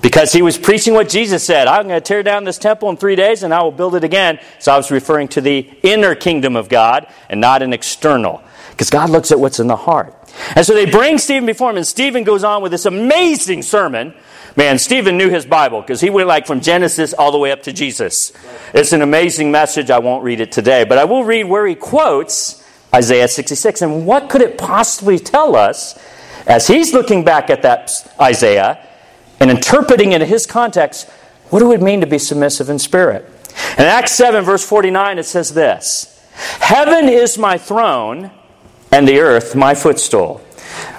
Because 0.00 0.32
he 0.32 0.42
was 0.42 0.56
preaching 0.56 0.94
what 0.94 1.08
Jesus 1.08 1.44
said 1.44 1.66
I'm 1.66 1.88
going 1.88 2.00
to 2.00 2.00
tear 2.00 2.22
down 2.22 2.44
this 2.44 2.58
temple 2.58 2.88
in 2.90 2.96
three 2.96 3.16
days 3.16 3.42
and 3.42 3.52
I 3.52 3.62
will 3.62 3.72
build 3.72 3.94
it 3.94 4.04
again. 4.04 4.38
So 4.58 4.72
I 4.72 4.76
was 4.76 4.90
referring 4.90 5.28
to 5.28 5.40
the 5.40 5.68
inner 5.82 6.14
kingdom 6.14 6.56
of 6.56 6.68
God 6.68 7.06
and 7.28 7.40
not 7.40 7.62
an 7.62 7.72
external. 7.72 8.42
Because 8.70 8.90
God 8.90 9.10
looks 9.10 9.32
at 9.32 9.40
what's 9.40 9.58
in 9.58 9.66
the 9.66 9.76
heart. 9.76 10.14
And 10.54 10.64
so 10.64 10.72
they 10.72 10.86
bring 10.86 11.18
Stephen 11.18 11.46
before 11.46 11.70
him, 11.70 11.78
and 11.78 11.86
Stephen 11.86 12.22
goes 12.22 12.44
on 12.44 12.62
with 12.62 12.70
this 12.70 12.86
amazing 12.86 13.62
sermon. 13.62 14.14
Man, 14.56 14.78
Stephen 14.78 15.18
knew 15.18 15.30
his 15.30 15.44
Bible 15.44 15.80
because 15.80 16.00
he 16.00 16.10
went 16.10 16.28
like 16.28 16.46
from 16.46 16.60
Genesis 16.60 17.12
all 17.12 17.32
the 17.32 17.38
way 17.38 17.50
up 17.50 17.64
to 17.64 17.72
Jesus. 17.72 18.32
It's 18.72 18.92
an 18.92 19.02
amazing 19.02 19.50
message. 19.50 19.90
I 19.90 19.98
won't 19.98 20.22
read 20.22 20.40
it 20.40 20.52
today, 20.52 20.84
but 20.84 20.96
I 20.96 21.04
will 21.04 21.24
read 21.24 21.44
where 21.44 21.66
he 21.66 21.74
quotes 21.74 22.64
Isaiah 22.94 23.26
66. 23.26 23.82
And 23.82 24.06
what 24.06 24.28
could 24.30 24.42
it 24.42 24.58
possibly 24.58 25.18
tell 25.18 25.56
us 25.56 25.98
as 26.46 26.68
he's 26.68 26.94
looking 26.94 27.24
back 27.24 27.50
at 27.50 27.62
that 27.62 27.90
Isaiah 28.20 28.87
and 29.40 29.50
interpreting 29.50 30.12
it 30.12 30.22
in 30.22 30.28
his 30.28 30.46
context, 30.46 31.08
what 31.50 31.60
do 31.60 31.72
it 31.72 31.80
mean 31.80 32.00
to 32.00 32.06
be 32.06 32.18
submissive 32.18 32.68
in 32.68 32.78
spirit? 32.78 33.24
In 33.78 33.84
Acts 33.84 34.12
7, 34.12 34.44
verse 34.44 34.66
49, 34.66 35.18
it 35.18 35.24
says 35.24 35.54
this 35.54 36.14
Heaven 36.60 37.08
is 37.08 37.38
my 37.38 37.58
throne, 37.58 38.30
and 38.92 39.06
the 39.06 39.18
earth 39.20 39.54
my 39.54 39.74
footstool. 39.74 40.38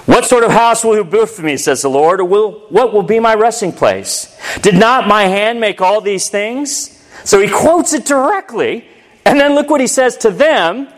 What 0.06 0.24
sort 0.24 0.44
of 0.44 0.50
house 0.50 0.84
will 0.84 0.96
you 0.96 1.04
build 1.04 1.30
for 1.30 1.42
me, 1.42 1.56
says 1.56 1.82
the 1.82 1.88
Lord, 1.88 2.20
or 2.20 2.24
will, 2.24 2.52
what 2.68 2.92
will 2.92 3.02
be 3.02 3.20
my 3.20 3.34
resting 3.34 3.72
place? 3.72 4.36
Did 4.60 4.74
not 4.74 5.06
my 5.06 5.24
hand 5.24 5.60
make 5.60 5.80
all 5.80 6.00
these 6.00 6.28
things? 6.28 7.00
So 7.24 7.40
he 7.40 7.48
quotes 7.48 7.92
it 7.92 8.06
directly, 8.06 8.86
and 9.24 9.38
then 9.38 9.54
look 9.54 9.70
what 9.70 9.80
he 9.80 9.86
says 9.86 10.16
to 10.18 10.30
them 10.30 10.88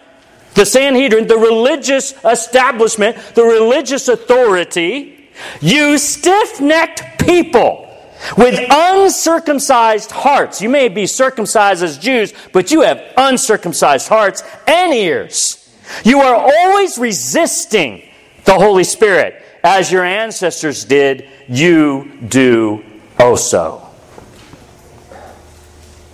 the 0.54 0.66
Sanhedrin, 0.66 1.26
the 1.26 1.36
religious 1.36 2.14
establishment, 2.24 3.16
the 3.34 3.42
religious 3.42 4.08
authority. 4.08 5.11
You 5.60 5.98
stiff 5.98 6.60
necked 6.60 7.24
people 7.24 7.88
with 8.36 8.58
uncircumcised 8.70 10.10
hearts. 10.10 10.62
You 10.62 10.68
may 10.68 10.88
be 10.88 11.06
circumcised 11.06 11.82
as 11.82 11.98
Jews, 11.98 12.32
but 12.52 12.70
you 12.70 12.82
have 12.82 13.02
uncircumcised 13.16 14.08
hearts 14.08 14.42
and 14.66 14.92
ears. 14.92 15.58
You 16.04 16.20
are 16.20 16.34
always 16.34 16.98
resisting 16.98 18.02
the 18.44 18.54
Holy 18.54 18.84
Spirit. 18.84 19.42
As 19.64 19.92
your 19.92 20.04
ancestors 20.04 20.84
did, 20.84 21.28
you 21.48 22.18
do 22.28 22.84
also. 23.18 23.88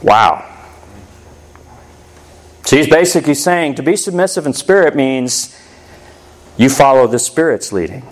Wow. 0.03 0.45
So 2.65 2.77
he's 2.77 2.89
basically 2.89 3.35
saying 3.35 3.77
to 3.77 3.83
be 3.83 3.97
submissive 3.97 4.45
in 4.45 4.53
spirit 4.53 4.95
means 4.95 5.59
you 6.59 6.69
follow 6.69 7.07
the 7.07 7.19
Spirit's 7.19 7.73
leading. 7.73 8.03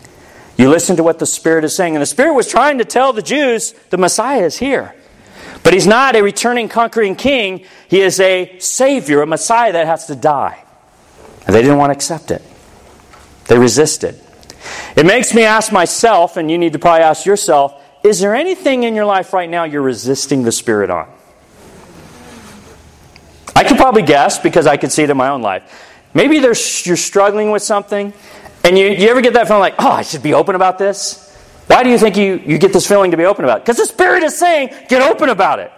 You 0.56 0.70
listen 0.70 0.96
to 0.96 1.02
what 1.02 1.18
the 1.18 1.26
Spirit 1.26 1.64
is 1.64 1.76
saying. 1.76 1.94
And 1.94 2.02
the 2.02 2.06
Spirit 2.06 2.34
was 2.34 2.48
trying 2.48 2.78
to 2.78 2.84
tell 2.84 3.12
the 3.12 3.22
Jews 3.22 3.72
the 3.90 3.98
Messiah 3.98 4.44
is 4.44 4.58
here. 4.58 4.94
But 5.62 5.74
he's 5.74 5.86
not 5.86 6.16
a 6.16 6.22
returning, 6.22 6.68
conquering 6.68 7.16
king. 7.16 7.64
He 7.88 8.00
is 8.00 8.20
a 8.20 8.58
Savior, 8.58 9.22
a 9.22 9.26
Messiah 9.26 9.72
that 9.72 9.86
has 9.86 10.06
to 10.06 10.14
die. 10.14 10.62
And 11.46 11.54
they 11.54 11.62
didn't 11.62 11.78
want 11.78 11.90
to 11.90 11.96
accept 11.96 12.30
it, 12.30 12.42
they 13.48 13.58
resisted. 13.58 14.20
It 14.96 15.06
makes 15.06 15.32
me 15.32 15.44
ask 15.44 15.70
myself, 15.70 16.36
and 16.36 16.50
you 16.50 16.58
need 16.58 16.72
to 16.72 16.78
probably 16.78 17.02
ask 17.02 17.26
yourself 17.26 17.82
is 18.02 18.20
there 18.20 18.36
anything 18.36 18.84
in 18.84 18.94
your 18.94 19.04
life 19.04 19.32
right 19.32 19.50
now 19.50 19.64
you're 19.64 19.82
resisting 19.82 20.44
the 20.44 20.52
Spirit 20.52 20.90
on? 20.90 21.08
I 23.56 23.64
could 23.64 23.78
probably 23.78 24.02
guess 24.02 24.38
because 24.38 24.68
I 24.68 24.76
could 24.76 24.92
see 24.92 25.02
it 25.02 25.10
in 25.10 25.16
my 25.16 25.28
own 25.30 25.42
life. 25.42 25.64
Maybe 26.14 26.36
you're 26.36 26.54
struggling 26.54 27.50
with 27.50 27.62
something 27.62 28.12
and 28.66 28.76
you, 28.76 28.88
you 28.88 29.08
ever 29.10 29.20
get 29.20 29.34
that 29.34 29.46
feeling 29.46 29.60
like, 29.60 29.76
oh, 29.78 29.92
I 29.92 30.02
should 30.02 30.24
be 30.24 30.34
open 30.34 30.56
about 30.56 30.76
this? 30.76 31.22
Why 31.68 31.84
do 31.84 31.88
you 31.88 31.98
think 31.98 32.16
you, 32.16 32.42
you 32.44 32.58
get 32.58 32.72
this 32.72 32.84
feeling 32.84 33.12
to 33.12 33.16
be 33.16 33.24
open 33.24 33.44
about 33.44 33.58
it? 33.58 33.60
Because 33.64 33.76
the 33.76 33.86
Spirit 33.86 34.24
is 34.24 34.36
saying, 34.36 34.70
get 34.88 35.02
open 35.02 35.28
about 35.28 35.60
it. 35.60 35.70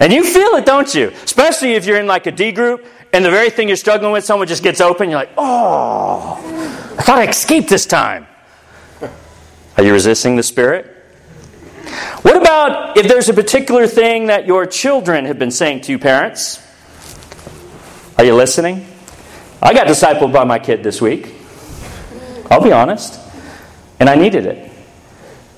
And 0.00 0.12
you 0.12 0.24
feel 0.24 0.56
it, 0.56 0.66
don't 0.66 0.92
you? 0.92 1.10
Especially 1.22 1.74
if 1.74 1.86
you're 1.86 2.00
in 2.00 2.08
like 2.08 2.26
a 2.26 2.32
D 2.32 2.50
group 2.50 2.84
and 3.12 3.24
the 3.24 3.30
very 3.30 3.48
thing 3.48 3.68
you're 3.68 3.76
struggling 3.76 4.10
with, 4.10 4.24
someone 4.24 4.48
just 4.48 4.64
gets 4.64 4.80
open, 4.80 5.08
you're 5.08 5.20
like, 5.20 5.30
oh, 5.38 6.34
I 6.98 7.02
thought 7.02 7.18
I 7.18 7.28
escaped 7.28 7.68
this 7.68 7.86
time. 7.86 8.26
Are 9.76 9.84
you 9.84 9.92
resisting 9.92 10.34
the 10.34 10.42
Spirit? 10.42 10.86
What 12.22 12.36
about 12.36 12.96
if 12.96 13.06
there's 13.06 13.28
a 13.28 13.34
particular 13.34 13.86
thing 13.86 14.26
that 14.26 14.48
your 14.48 14.66
children 14.66 15.26
have 15.26 15.38
been 15.38 15.52
saying 15.52 15.82
to 15.82 15.92
you, 15.92 16.00
parents? 16.00 16.60
Are 18.18 18.24
you 18.24 18.34
listening? 18.34 18.84
I 19.60 19.72
got 19.74 19.86
discipled 19.86 20.32
by 20.32 20.42
my 20.42 20.58
kid 20.58 20.82
this 20.82 21.00
week. 21.00 21.34
I'll 22.52 22.62
be 22.62 22.70
honest. 22.70 23.18
And 23.98 24.10
I 24.10 24.14
needed 24.14 24.44
it. 24.44 24.70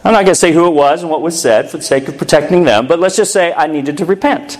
I'm 0.05 0.13
not 0.13 0.25
going 0.25 0.27
to 0.27 0.35
say 0.37 0.53
who 0.53 0.67
it 0.69 0.75
was 0.75 1.03
and 1.03 1.11
what 1.11 1.23
was 1.23 1.41
said 1.41 1.71
for 1.71 1.79
the 1.79 1.83
sake 1.83 2.07
of 2.07 2.17
protecting 2.17 2.63
them, 2.63 2.87
but 2.87 3.01
let's 3.01 3.17
just 3.17 3.33
say 3.33 3.53
I 3.53 3.67
needed 3.67 3.99
to 3.99 4.05
repent. 4.05 4.59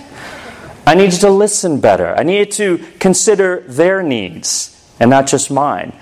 I 0.85 0.95
needed 0.95 1.21
to 1.21 1.29
listen 1.29 1.79
better. 1.79 2.13
I 2.13 2.23
needed 2.23 2.51
to 2.53 2.79
consider 2.99 3.61
their 3.67 4.03
needs 4.03 4.71
and 4.99 5.09
not 5.09 5.27
just 5.27 5.49
mine. 5.49 5.93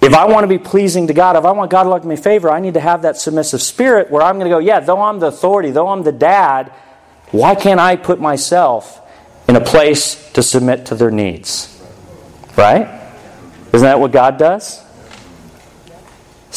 If 0.00 0.14
I 0.14 0.26
want 0.26 0.44
to 0.44 0.48
be 0.48 0.58
pleasing 0.58 1.08
to 1.08 1.12
God, 1.12 1.34
if 1.34 1.44
I 1.44 1.50
want 1.50 1.72
God 1.72 1.84
to 1.84 1.88
look 1.88 2.04
me 2.04 2.14
favor, 2.14 2.50
I 2.50 2.60
need 2.60 2.74
to 2.74 2.80
have 2.80 3.02
that 3.02 3.16
submissive 3.16 3.62
spirit 3.62 4.10
where 4.10 4.22
I'm 4.22 4.38
going 4.38 4.48
to 4.48 4.54
go, 4.54 4.58
yeah, 4.58 4.78
though 4.78 5.00
I'm 5.00 5.18
the 5.18 5.26
authority, 5.26 5.72
though 5.72 5.88
I'm 5.88 6.04
the 6.04 6.12
dad, 6.12 6.70
why 7.32 7.56
can't 7.56 7.80
I 7.80 7.96
put 7.96 8.20
myself 8.20 9.00
in 9.48 9.56
a 9.56 9.60
place 9.60 10.30
to 10.32 10.42
submit 10.42 10.86
to 10.86 10.94
their 10.94 11.10
needs? 11.10 11.82
Right? 12.56 12.86
Isn't 13.72 13.84
that 13.84 13.98
what 13.98 14.12
God 14.12 14.38
does? 14.38 14.85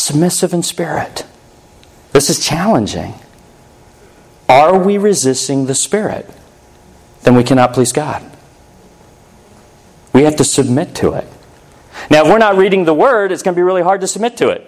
Submissive 0.09 0.53
in 0.53 0.63
spirit. 0.63 1.25
This 2.13 2.29
is 2.29 2.43
challenging. 2.43 3.13
Are 4.47 4.77
we 4.77 4.97
resisting 4.97 5.67
the 5.67 5.75
Spirit? 5.75 6.27
Then 7.21 7.35
we 7.35 7.43
cannot 7.43 7.73
please 7.73 7.91
God. 7.91 8.23
We 10.11 10.23
have 10.23 10.35
to 10.37 10.43
submit 10.43 10.95
to 10.95 11.13
it. 11.13 11.27
Now, 12.09 12.23
if 12.23 12.27
we're 12.27 12.39
not 12.39 12.57
reading 12.57 12.85
the 12.85 12.93
Word, 12.93 13.31
it's 13.31 13.43
going 13.43 13.53
to 13.53 13.59
be 13.59 13.63
really 13.63 13.83
hard 13.83 14.01
to 14.01 14.07
submit 14.07 14.37
to 14.37 14.49
it. 14.49 14.65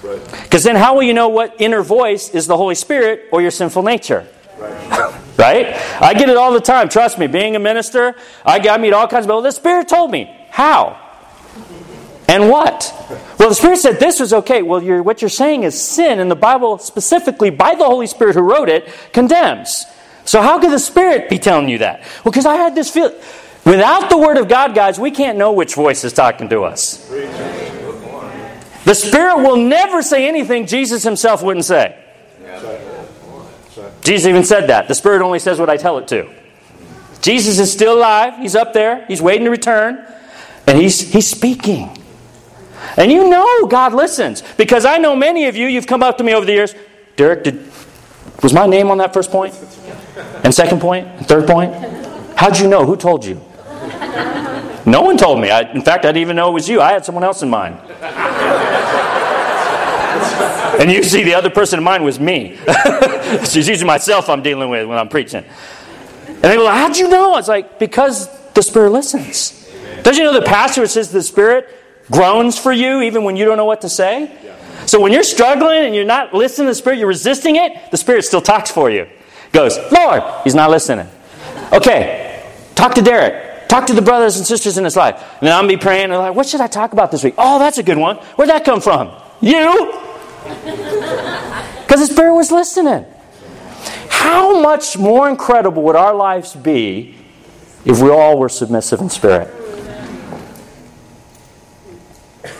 Because 0.00 0.24
right. 0.24 0.62
then, 0.62 0.76
how 0.76 0.94
will 0.94 1.02
you 1.02 1.14
know 1.14 1.28
what 1.28 1.60
inner 1.60 1.82
voice 1.82 2.28
is 2.28 2.46
the 2.46 2.56
Holy 2.56 2.76
Spirit 2.76 3.28
or 3.32 3.42
your 3.42 3.50
sinful 3.50 3.82
nature? 3.82 4.28
Right. 4.56 5.36
right? 5.38 6.00
I 6.00 6.14
get 6.14 6.28
it 6.28 6.36
all 6.36 6.52
the 6.52 6.60
time. 6.60 6.88
Trust 6.88 7.18
me, 7.18 7.26
being 7.26 7.56
a 7.56 7.58
minister, 7.58 8.14
I, 8.44 8.60
I 8.60 8.78
meet 8.78 8.92
all 8.92 9.08
kinds 9.08 9.26
of 9.26 9.30
people. 9.30 9.42
The 9.42 9.50
Spirit 9.50 9.88
told 9.88 10.12
me. 10.12 10.32
How? 10.50 11.03
And 12.28 12.48
what? 12.48 12.92
Well, 13.38 13.48
the 13.48 13.54
Spirit 13.54 13.78
said 13.78 14.00
this 14.00 14.20
was 14.20 14.32
okay. 14.32 14.62
Well, 14.62 14.82
you're, 14.82 15.02
what 15.02 15.20
you're 15.20 15.28
saying 15.28 15.64
is 15.64 15.80
sin, 15.80 16.20
and 16.20 16.30
the 16.30 16.36
Bible, 16.36 16.78
specifically 16.78 17.50
by 17.50 17.74
the 17.74 17.84
Holy 17.84 18.06
Spirit 18.06 18.34
who 18.34 18.40
wrote 18.40 18.68
it, 18.68 18.88
condemns. 19.12 19.84
So, 20.24 20.40
how 20.40 20.58
could 20.58 20.70
the 20.70 20.78
Spirit 20.78 21.28
be 21.28 21.38
telling 21.38 21.68
you 21.68 21.78
that? 21.78 22.00
Well, 22.24 22.32
because 22.32 22.46
I 22.46 22.56
had 22.56 22.74
this 22.74 22.90
feel. 22.90 23.14
Without 23.64 24.10
the 24.10 24.18
Word 24.18 24.36
of 24.36 24.48
God, 24.48 24.74
guys, 24.74 24.98
we 24.98 25.10
can't 25.10 25.38
know 25.38 25.52
which 25.52 25.74
voice 25.74 26.04
is 26.04 26.12
talking 26.12 26.48
to 26.50 26.62
us. 26.62 27.08
The 28.84 28.94
Spirit 28.94 29.38
will 29.38 29.56
never 29.56 30.02
say 30.02 30.28
anything 30.28 30.66
Jesus 30.66 31.02
himself 31.02 31.42
wouldn't 31.42 31.64
say. 31.64 31.98
Jesus 34.02 34.26
even 34.28 34.44
said 34.44 34.68
that. 34.68 34.86
The 34.86 34.94
Spirit 34.94 35.22
only 35.22 35.38
says 35.38 35.58
what 35.58 35.70
I 35.70 35.78
tell 35.78 35.96
it 35.96 36.08
to. 36.08 36.30
Jesus 37.22 37.58
is 37.58 37.72
still 37.72 37.96
alive. 37.96 38.38
He's 38.38 38.54
up 38.54 38.74
there. 38.74 39.06
He's 39.06 39.22
waiting 39.22 39.46
to 39.46 39.50
return. 39.50 40.06
And 40.66 40.78
he's, 40.78 41.00
he's 41.00 41.26
speaking. 41.26 42.03
And 42.96 43.10
you 43.10 43.28
know 43.28 43.66
God 43.66 43.92
listens. 43.94 44.42
Because 44.56 44.84
I 44.84 44.98
know 44.98 45.16
many 45.16 45.46
of 45.46 45.56
you, 45.56 45.66
you've 45.66 45.86
come 45.86 46.02
up 46.02 46.18
to 46.18 46.24
me 46.24 46.34
over 46.34 46.46
the 46.46 46.52
years. 46.52 46.74
Derik, 47.16 47.42
did, 47.44 47.70
was 48.42 48.52
my 48.52 48.66
name 48.66 48.90
on 48.90 48.98
that 48.98 49.14
first 49.14 49.30
point? 49.30 49.54
And 50.44 50.54
second 50.54 50.80
point? 50.80 51.06
And 51.06 51.26
third 51.26 51.46
point? 51.46 51.74
How'd 52.36 52.58
you 52.58 52.68
know? 52.68 52.84
Who 52.84 52.96
told 52.96 53.24
you? 53.24 53.40
No 54.86 55.00
one 55.02 55.16
told 55.16 55.40
me. 55.40 55.50
I, 55.50 55.62
in 55.72 55.82
fact, 55.82 56.04
I 56.04 56.08
didn't 56.08 56.22
even 56.22 56.36
know 56.36 56.50
it 56.50 56.52
was 56.52 56.68
you. 56.68 56.80
I 56.80 56.92
had 56.92 57.04
someone 57.04 57.24
else 57.24 57.42
in 57.42 57.48
mind. 57.48 57.78
and 60.78 60.90
usually 60.90 61.24
the 61.24 61.34
other 61.34 61.48
person 61.48 61.78
in 61.78 61.84
mind 61.84 62.04
was 62.04 62.20
me. 62.20 62.58
it's 62.66 63.56
usually 63.56 63.82
myself 63.84 64.28
I'm 64.28 64.42
dealing 64.42 64.68
with 64.68 64.86
when 64.86 64.98
I'm 64.98 65.08
preaching. 65.08 65.44
And 66.26 66.44
they 66.44 66.56
go, 66.56 66.66
How'd 66.66 66.98
you 66.98 67.08
know? 67.08 67.38
It's 67.38 67.48
like, 67.48 67.78
because 67.78 68.28
the 68.52 68.62
Spirit 68.62 68.90
listens. 68.90 69.62
Don't 70.02 70.16
you 70.16 70.24
know 70.24 70.34
the 70.34 70.42
pastor 70.42 70.86
says 70.86 71.10
the 71.10 71.22
Spirit 71.22 71.68
groans 72.10 72.58
for 72.58 72.72
you 72.72 73.02
even 73.02 73.24
when 73.24 73.36
you 73.36 73.44
don't 73.44 73.56
know 73.56 73.64
what 73.64 73.82
to 73.82 73.88
say? 73.88 74.30
So 74.86 75.00
when 75.00 75.12
you're 75.12 75.22
struggling 75.22 75.84
and 75.84 75.94
you're 75.94 76.04
not 76.04 76.34
listening 76.34 76.66
to 76.66 76.70
the 76.70 76.74
Spirit, 76.74 76.98
you're 76.98 77.08
resisting 77.08 77.56
it, 77.56 77.90
the 77.90 77.96
Spirit 77.96 78.24
still 78.24 78.42
talks 78.42 78.70
for 78.70 78.90
you. 78.90 79.06
Goes, 79.52 79.78
Lord, 79.92 80.22
he's 80.44 80.54
not 80.54 80.70
listening. 80.70 81.08
Okay, 81.72 82.44
talk 82.74 82.94
to 82.94 83.00
Derik. 83.00 83.68
Talk 83.68 83.86
to 83.86 83.94
the 83.94 84.02
brothers 84.02 84.36
and 84.36 84.46
sisters 84.46 84.78
in 84.78 84.84
his 84.84 84.94
life. 84.94 85.16
And 85.40 85.48
then 85.48 85.56
I'm 85.56 85.66
be 85.66 85.76
praying 85.76 86.04
and 86.04 86.14
like, 86.14 86.34
what 86.34 86.46
should 86.46 86.60
I 86.60 86.66
talk 86.66 86.92
about 86.92 87.10
this 87.10 87.24
week? 87.24 87.34
Oh, 87.38 87.58
that's 87.58 87.78
a 87.78 87.82
good 87.82 87.98
one. 87.98 88.16
Where'd 88.36 88.50
that 88.50 88.64
come 88.64 88.80
from? 88.80 89.10
You? 89.40 90.00
Because 91.84 92.08
the 92.08 92.14
Spirit 92.14 92.34
was 92.34 92.50
listening. 92.50 93.04
How 94.08 94.60
much 94.60 94.96
more 94.96 95.28
incredible 95.28 95.82
would 95.82 95.96
our 95.96 96.14
lives 96.14 96.54
be 96.54 97.14
if 97.84 98.00
we 98.00 98.10
all 98.10 98.38
were 98.38 98.48
submissive 98.48 99.00
in 99.00 99.10
spirit? 99.10 99.63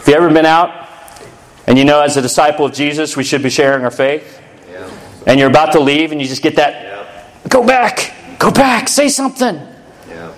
Have 0.04 0.08
you 0.08 0.16
ever 0.16 0.28
been 0.30 0.44
out 0.44 0.86
and 1.66 1.78
you 1.78 1.86
know, 1.86 2.02
as 2.02 2.18
a 2.18 2.20
disciple 2.20 2.66
of 2.66 2.74
Jesus, 2.74 3.16
we 3.16 3.24
should 3.24 3.42
be 3.42 3.48
sharing 3.48 3.84
our 3.84 3.90
faith? 3.90 4.38
Yeah. 4.70 4.90
And 5.26 5.40
you're 5.40 5.48
about 5.48 5.72
to 5.72 5.80
leave 5.80 6.12
and 6.12 6.20
you 6.20 6.28
just 6.28 6.42
get 6.42 6.56
that 6.56 6.74
yeah. 6.74 7.48
go 7.48 7.66
back, 7.66 8.12
go 8.38 8.50
back, 8.50 8.88
say 8.88 9.08
something. 9.08 9.56
Yeah. 10.06 10.34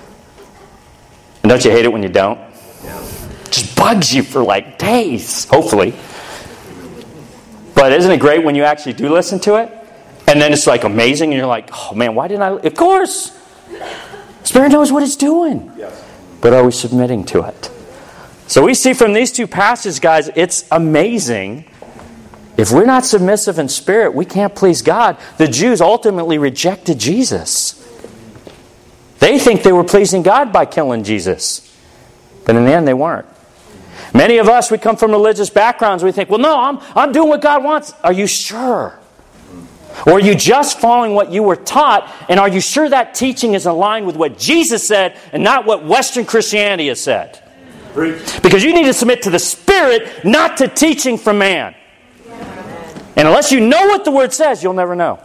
And 1.43 1.51
don't 1.51 1.65
you 1.65 1.73
hate 1.73 1.85
it 1.85 1.93
when 1.93 2.05
you 2.05 2.09
don't? 2.09 2.39
Just 3.51 3.77
bugs 3.77 4.15
you 4.15 4.23
for 4.23 4.45
like 4.45 4.79
days, 4.79 5.47
hopefully. 5.47 5.95
But 7.75 7.91
isn't 7.91 8.13
it 8.13 8.21
great 8.21 8.45
when 8.45 8.55
you 8.55 8.63
actually 8.63 8.93
do 8.93 9.09
listen 9.09 9.41
to 9.41 9.57
it? 9.57 9.73
And 10.29 10.41
then 10.41 10.53
it's 10.53 10.69
like 10.69 10.85
amazing, 10.85 11.31
and 11.31 11.39
you're 11.39 11.49
like, 11.49 11.71
oh 11.73 11.93
man, 11.93 12.15
why 12.15 12.29
didn't 12.29 12.43
I? 12.43 12.51
Of 12.51 12.75
course! 12.75 13.37
Spirit 14.45 14.71
knows 14.71 14.93
what 14.93 15.03
it's 15.03 15.17
doing. 15.17 15.73
Yes. 15.77 16.05
But 16.41 16.53
are 16.53 16.65
we 16.65 16.71
submitting 16.71 17.25
to 17.25 17.43
it? 17.43 17.71
So 18.49 18.65
we 18.65 18.75
see 18.75 18.93
from 18.93 19.13
these 19.13 19.33
two 19.33 19.47
passages, 19.47 19.99
guys, 19.99 20.31
it's 20.35 20.67
amazing. 20.71 21.65
If 22.57 22.71
we're 22.71 22.87
not 22.87 23.05
submissive 23.05 23.59
in 23.59 23.69
spirit, 23.69 24.15
we 24.15 24.25
can't 24.25 24.55
please 24.55 24.83
God. 24.83 25.19
The 25.37 25.49
Jews 25.49 25.81
ultimately 25.81 26.39
rejected 26.39 26.99
Jesus. 26.99 27.83
They 29.19 29.39
think 29.39 29.63
they 29.63 29.73
were 29.73 29.85
pleasing 29.85 30.23
God 30.23 30.53
by 30.53 30.65
killing 30.65 31.03
Jesus. 31.03 31.63
But 32.45 32.57
in 32.57 32.65
the 32.65 32.73
end, 32.73 32.87
they 32.87 32.95
weren't. 32.95 33.27
Many 34.15 34.39
of 34.39 34.49
us, 34.49 34.71
we 34.71 34.79
come 34.79 34.97
from 34.97 35.11
religious 35.11 35.51
backgrounds. 35.51 36.05
We 36.05 36.13
think, 36.13 36.31
well, 36.31 36.39
no, 36.39 36.59
I'm, 36.59 36.79
I'm 36.95 37.13
doing 37.13 37.29
what 37.29 37.43
God 37.43 37.65
wants. 37.65 37.93
Are 38.05 38.13
you 38.13 38.27
sure? 38.27 38.99
Or 40.07 40.13
are 40.15 40.21
you 40.21 40.35
just 40.35 40.79
following 40.79 41.15
what 41.15 41.33
you 41.33 41.43
were 41.43 41.57
taught? 41.57 42.11
And 42.29 42.39
are 42.39 42.49
you 42.49 42.61
sure 42.61 42.89
that 42.89 43.15
teaching 43.15 43.55
is 43.55 43.67
aligned 43.67 44.07
with 44.07 44.17
what 44.17 44.39
Jesus 44.39 44.87
said 44.87 45.19
and 45.33 45.43
not 45.43 45.67
what 45.67 45.85
Western 45.85 46.25
Christianity 46.25 46.89
has 46.89 47.01
said? 47.01 47.43
Because 48.43 48.63
you 48.63 48.75
need 48.75 48.85
to 48.85 48.93
submit 48.93 49.23
to 49.23 49.31
the 49.31 49.39
Spirit, 49.39 50.25
not 50.25 50.59
to 50.59 50.69
teaching 50.69 51.17
from 51.19 51.39
man. 51.39 51.75
And 53.17 53.27
unless 53.27 53.51
you 53.51 53.61
know 53.61 53.87
what 53.87 54.05
the 54.05 54.11
Word 54.11 54.33
says, 54.33 54.63
you'll 54.63 54.75
never 54.75 54.95
know. 54.95 55.19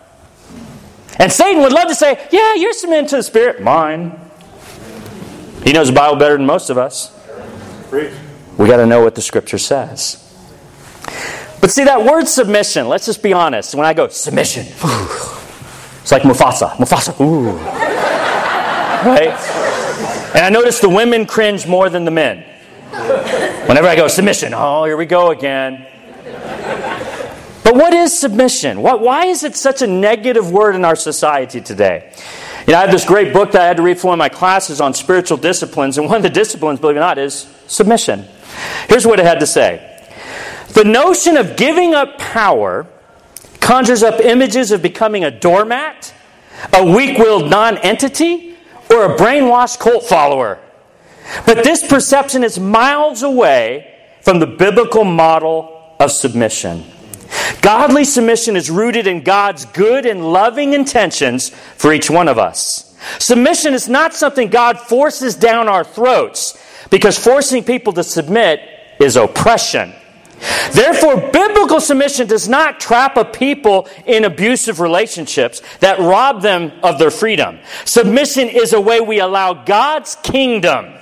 And 1.19 1.31
Satan 1.31 1.61
would 1.61 1.73
love 1.73 1.89
to 1.89 1.95
say, 1.95 2.27
Yeah, 2.31 2.55
you're 2.55 2.73
submitting 2.73 3.07
to 3.09 3.17
the 3.17 3.23
Spirit. 3.23 3.61
Mine. 3.61 4.17
He 5.63 5.73
knows 5.73 5.87
the 5.87 5.93
Bible 5.93 6.17
better 6.17 6.37
than 6.37 6.45
most 6.45 6.69
of 6.69 6.77
us. 6.77 7.15
We 8.57 8.67
got 8.67 8.77
to 8.77 8.85
know 8.85 9.01
what 9.01 9.15
the 9.15 9.21
Scripture 9.21 9.57
says. 9.57 10.17
But 11.59 11.69
see, 11.69 11.83
that 11.83 12.03
word 12.03 12.27
submission, 12.27 12.87
let's 12.87 13.05
just 13.05 13.21
be 13.21 13.33
honest. 13.33 13.75
When 13.75 13.85
I 13.85 13.93
go, 13.93 14.07
submission, 14.07 14.63
it's 14.65 16.11
like 16.11 16.23
Mufasa. 16.23 16.71
Mufasa, 16.77 17.19
ooh. 17.21 17.51
Right? 19.05 19.29
And 20.35 20.45
I 20.45 20.49
notice 20.49 20.79
the 20.79 20.89
women 20.89 21.25
cringe 21.27 21.67
more 21.67 21.89
than 21.89 22.05
the 22.05 22.11
men. 22.11 22.45
Whenever 23.67 23.87
I 23.87 23.95
go, 23.95 24.09
submission, 24.09 24.53
oh, 24.53 24.83
here 24.83 24.97
we 24.97 25.05
go 25.05 25.31
again. 25.31 25.87
But 27.63 27.75
what 27.75 27.93
is 27.93 28.19
submission? 28.19 28.81
What, 28.81 28.99
why 28.99 29.27
is 29.27 29.45
it 29.45 29.55
such 29.55 29.81
a 29.81 29.87
negative 29.87 30.51
word 30.51 30.75
in 30.75 30.83
our 30.83 30.97
society 30.97 31.61
today? 31.61 32.11
You 32.67 32.73
know, 32.73 32.79
I 32.79 32.81
have 32.81 32.91
this 32.91 33.05
great 33.05 33.31
book 33.31 33.53
that 33.53 33.61
I 33.61 33.65
had 33.65 33.77
to 33.77 33.83
read 33.83 33.97
for 33.97 34.07
one 34.07 34.15
of 34.15 34.19
my 34.19 34.27
classes 34.27 34.81
on 34.81 34.93
spiritual 34.93 35.37
disciplines, 35.37 35.97
and 35.97 36.07
one 36.07 36.17
of 36.17 36.23
the 36.23 36.29
disciplines, 36.29 36.81
believe 36.81 36.97
it 36.97 36.99
or 36.99 37.03
not, 37.03 37.17
is 37.17 37.47
submission. 37.67 38.25
Here's 38.89 39.07
what 39.07 39.21
it 39.21 39.25
had 39.25 39.39
to 39.39 39.47
say 39.47 40.09
The 40.73 40.83
notion 40.83 41.37
of 41.37 41.55
giving 41.55 41.93
up 41.93 42.17
power 42.17 42.87
conjures 43.61 44.03
up 44.03 44.19
images 44.19 44.73
of 44.73 44.81
becoming 44.81 45.23
a 45.23 45.31
doormat, 45.31 46.13
a 46.73 46.85
weak 46.85 47.17
willed 47.17 47.49
non 47.49 47.77
entity, 47.77 48.57
or 48.89 49.13
a 49.13 49.17
brainwashed 49.17 49.79
cult 49.79 50.03
follower. 50.03 50.59
But 51.45 51.63
this 51.63 51.85
perception 51.85 52.43
is 52.43 52.59
miles 52.59 53.23
away 53.23 53.93
from 54.21 54.39
the 54.39 54.47
biblical 54.47 55.03
model 55.03 55.95
of 55.99 56.11
submission. 56.11 56.83
Godly 57.61 58.03
submission 58.03 58.55
is 58.55 58.69
rooted 58.69 59.07
in 59.07 59.23
God's 59.23 59.65
good 59.65 60.05
and 60.05 60.31
loving 60.31 60.73
intentions 60.73 61.49
for 61.49 61.93
each 61.93 62.09
one 62.09 62.27
of 62.27 62.37
us. 62.37 62.97
Submission 63.19 63.73
is 63.73 63.87
not 63.87 64.13
something 64.13 64.49
God 64.49 64.79
forces 64.79 65.35
down 65.35 65.67
our 65.67 65.83
throats 65.83 66.57
because 66.89 67.17
forcing 67.17 67.63
people 67.63 67.93
to 67.93 68.03
submit 68.03 68.59
is 68.99 69.15
oppression. 69.15 69.93
Therefore, 70.71 71.17
biblical 71.31 71.79
submission 71.79 72.27
does 72.27 72.49
not 72.49 72.79
trap 72.79 73.15
a 73.15 73.25
people 73.25 73.87
in 74.05 74.25
abusive 74.25 74.79
relationships 74.79 75.61
that 75.79 75.99
rob 75.99 76.41
them 76.41 76.71
of 76.83 76.97
their 76.97 77.11
freedom. 77.11 77.59
Submission 77.85 78.49
is 78.49 78.73
a 78.73 78.81
way 78.81 79.01
we 79.01 79.19
allow 79.19 79.53
God's 79.53 80.15
kingdom 80.23 80.93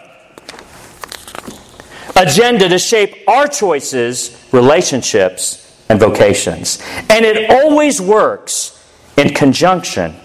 agenda 2.19 2.67
to 2.69 2.77
shape 2.77 3.15
our 3.27 3.47
choices, 3.47 4.47
relationships, 4.51 5.65
and 5.89 5.99
vocations. 5.99 6.81
And 7.09 7.25
it 7.25 7.49
always 7.49 8.01
works 8.01 8.75
in 9.17 9.33
conjunction 9.33 10.15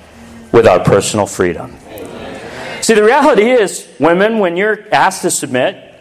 with 0.53 0.67
our 0.67 0.81
personal 0.81 1.27
freedom. 1.27 1.77
See, 2.81 2.95
the 2.95 3.03
reality 3.03 3.51
is, 3.51 3.89
women, 3.99 4.39
when 4.41 4.57
you're 4.57 4.93
asked 4.93 5.23
to 5.23 5.31
submit, 5.31 5.95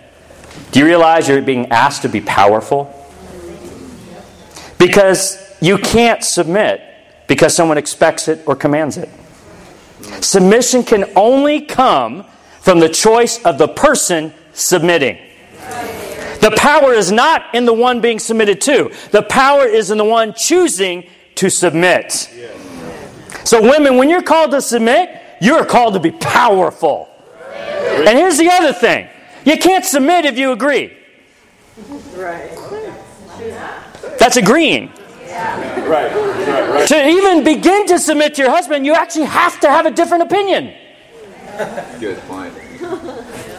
do 0.71 0.79
you 0.79 0.85
realize 0.85 1.27
you're 1.29 1.41
being 1.41 1.71
asked 1.71 2.01
to 2.01 2.09
be 2.09 2.19
powerful? 2.19 2.93
Because 4.77 5.55
you 5.61 5.77
can't 5.77 6.23
submit 6.23 6.81
because 7.27 7.55
someone 7.55 7.77
expects 7.77 8.27
it 8.27 8.41
or 8.45 8.55
commands 8.55 8.97
it. 8.97 9.09
Submission 10.21 10.83
can 10.83 11.05
only 11.15 11.61
come 11.61 12.25
from 12.59 12.79
the 12.79 12.89
choice 12.89 13.41
of 13.45 13.57
the 13.57 13.67
person 13.67 14.33
submitting. 14.53 15.17
The 16.41 16.53
power 16.57 16.93
is 16.93 17.11
not 17.11 17.55
in 17.55 17.65
the 17.65 17.73
one 17.73 18.01
being 18.01 18.19
submitted 18.19 18.59
to, 18.61 18.93
the 19.11 19.23
power 19.23 19.65
is 19.65 19.91
in 19.91 19.97
the 19.97 20.05
one 20.05 20.33
choosing 20.33 21.07
to 21.35 21.49
submit. 21.49 22.29
So, 23.45 23.61
women, 23.61 23.97
when 23.97 24.09
you're 24.09 24.23
called 24.23 24.51
to 24.51 24.61
submit, 24.61 25.09
you're 25.41 25.65
called 25.65 25.93
to 25.95 25.99
be 25.99 26.11
powerful. 26.11 27.09
And 27.53 28.17
here's 28.17 28.37
the 28.37 28.49
other 28.49 28.73
thing 28.73 29.07
you 29.45 29.57
can't 29.57 29.85
submit 29.85 30.25
if 30.25 30.37
you 30.37 30.51
agree. 30.51 30.97
Right. 32.15 32.49
That's 34.19 34.37
agreeing. 34.37 34.91
Yeah. 35.25 35.87
Right, 35.87 36.13
right, 36.13 36.69
right. 36.69 36.87
To 36.87 37.07
even 37.07 37.43
begin 37.43 37.87
to 37.87 37.99
submit 37.99 38.35
to 38.35 38.43
your 38.43 38.51
husband, 38.51 38.85
you 38.85 38.93
actually 38.93 39.25
have 39.25 39.59
to 39.61 39.69
have 39.69 39.85
a 39.85 39.91
different 39.91 40.23
opinion. 40.23 40.73
Good 41.99 42.19
point. 42.21 42.53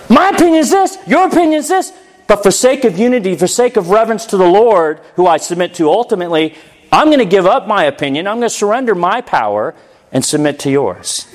My 0.09 0.31
opinion 0.31 0.61
is 0.61 0.71
this, 0.71 0.99
your 1.07 1.27
opinion 1.29 1.55
is 1.55 1.69
this, 1.69 1.93
but 2.27 2.43
for 2.43 2.51
sake 2.51 2.85
of 2.85 2.99
unity, 2.99 3.37
for 3.37 3.47
sake 3.47 3.77
of 3.77 3.91
reverence 3.91 4.27
to 4.27 4.37
the 4.37 4.47
Lord, 4.47 5.01
who 5.17 5.27
I 5.27 5.39
submit 5.39 5.75
to 5.75 5.89
ultimately, 5.89 6.55
I'm 6.93 7.07
going 7.07 7.19
to 7.19 7.25
give 7.25 7.47
up 7.47 7.67
my 7.67 7.85
opinion, 7.85 8.27
I'm 8.27 8.37
going 8.37 8.49
to 8.49 8.55
surrender 8.55 8.95
my 8.95 9.21
power 9.21 9.75
and 10.13 10.25
submit 10.25 10.61
to 10.61 10.71
yours. 10.71 11.27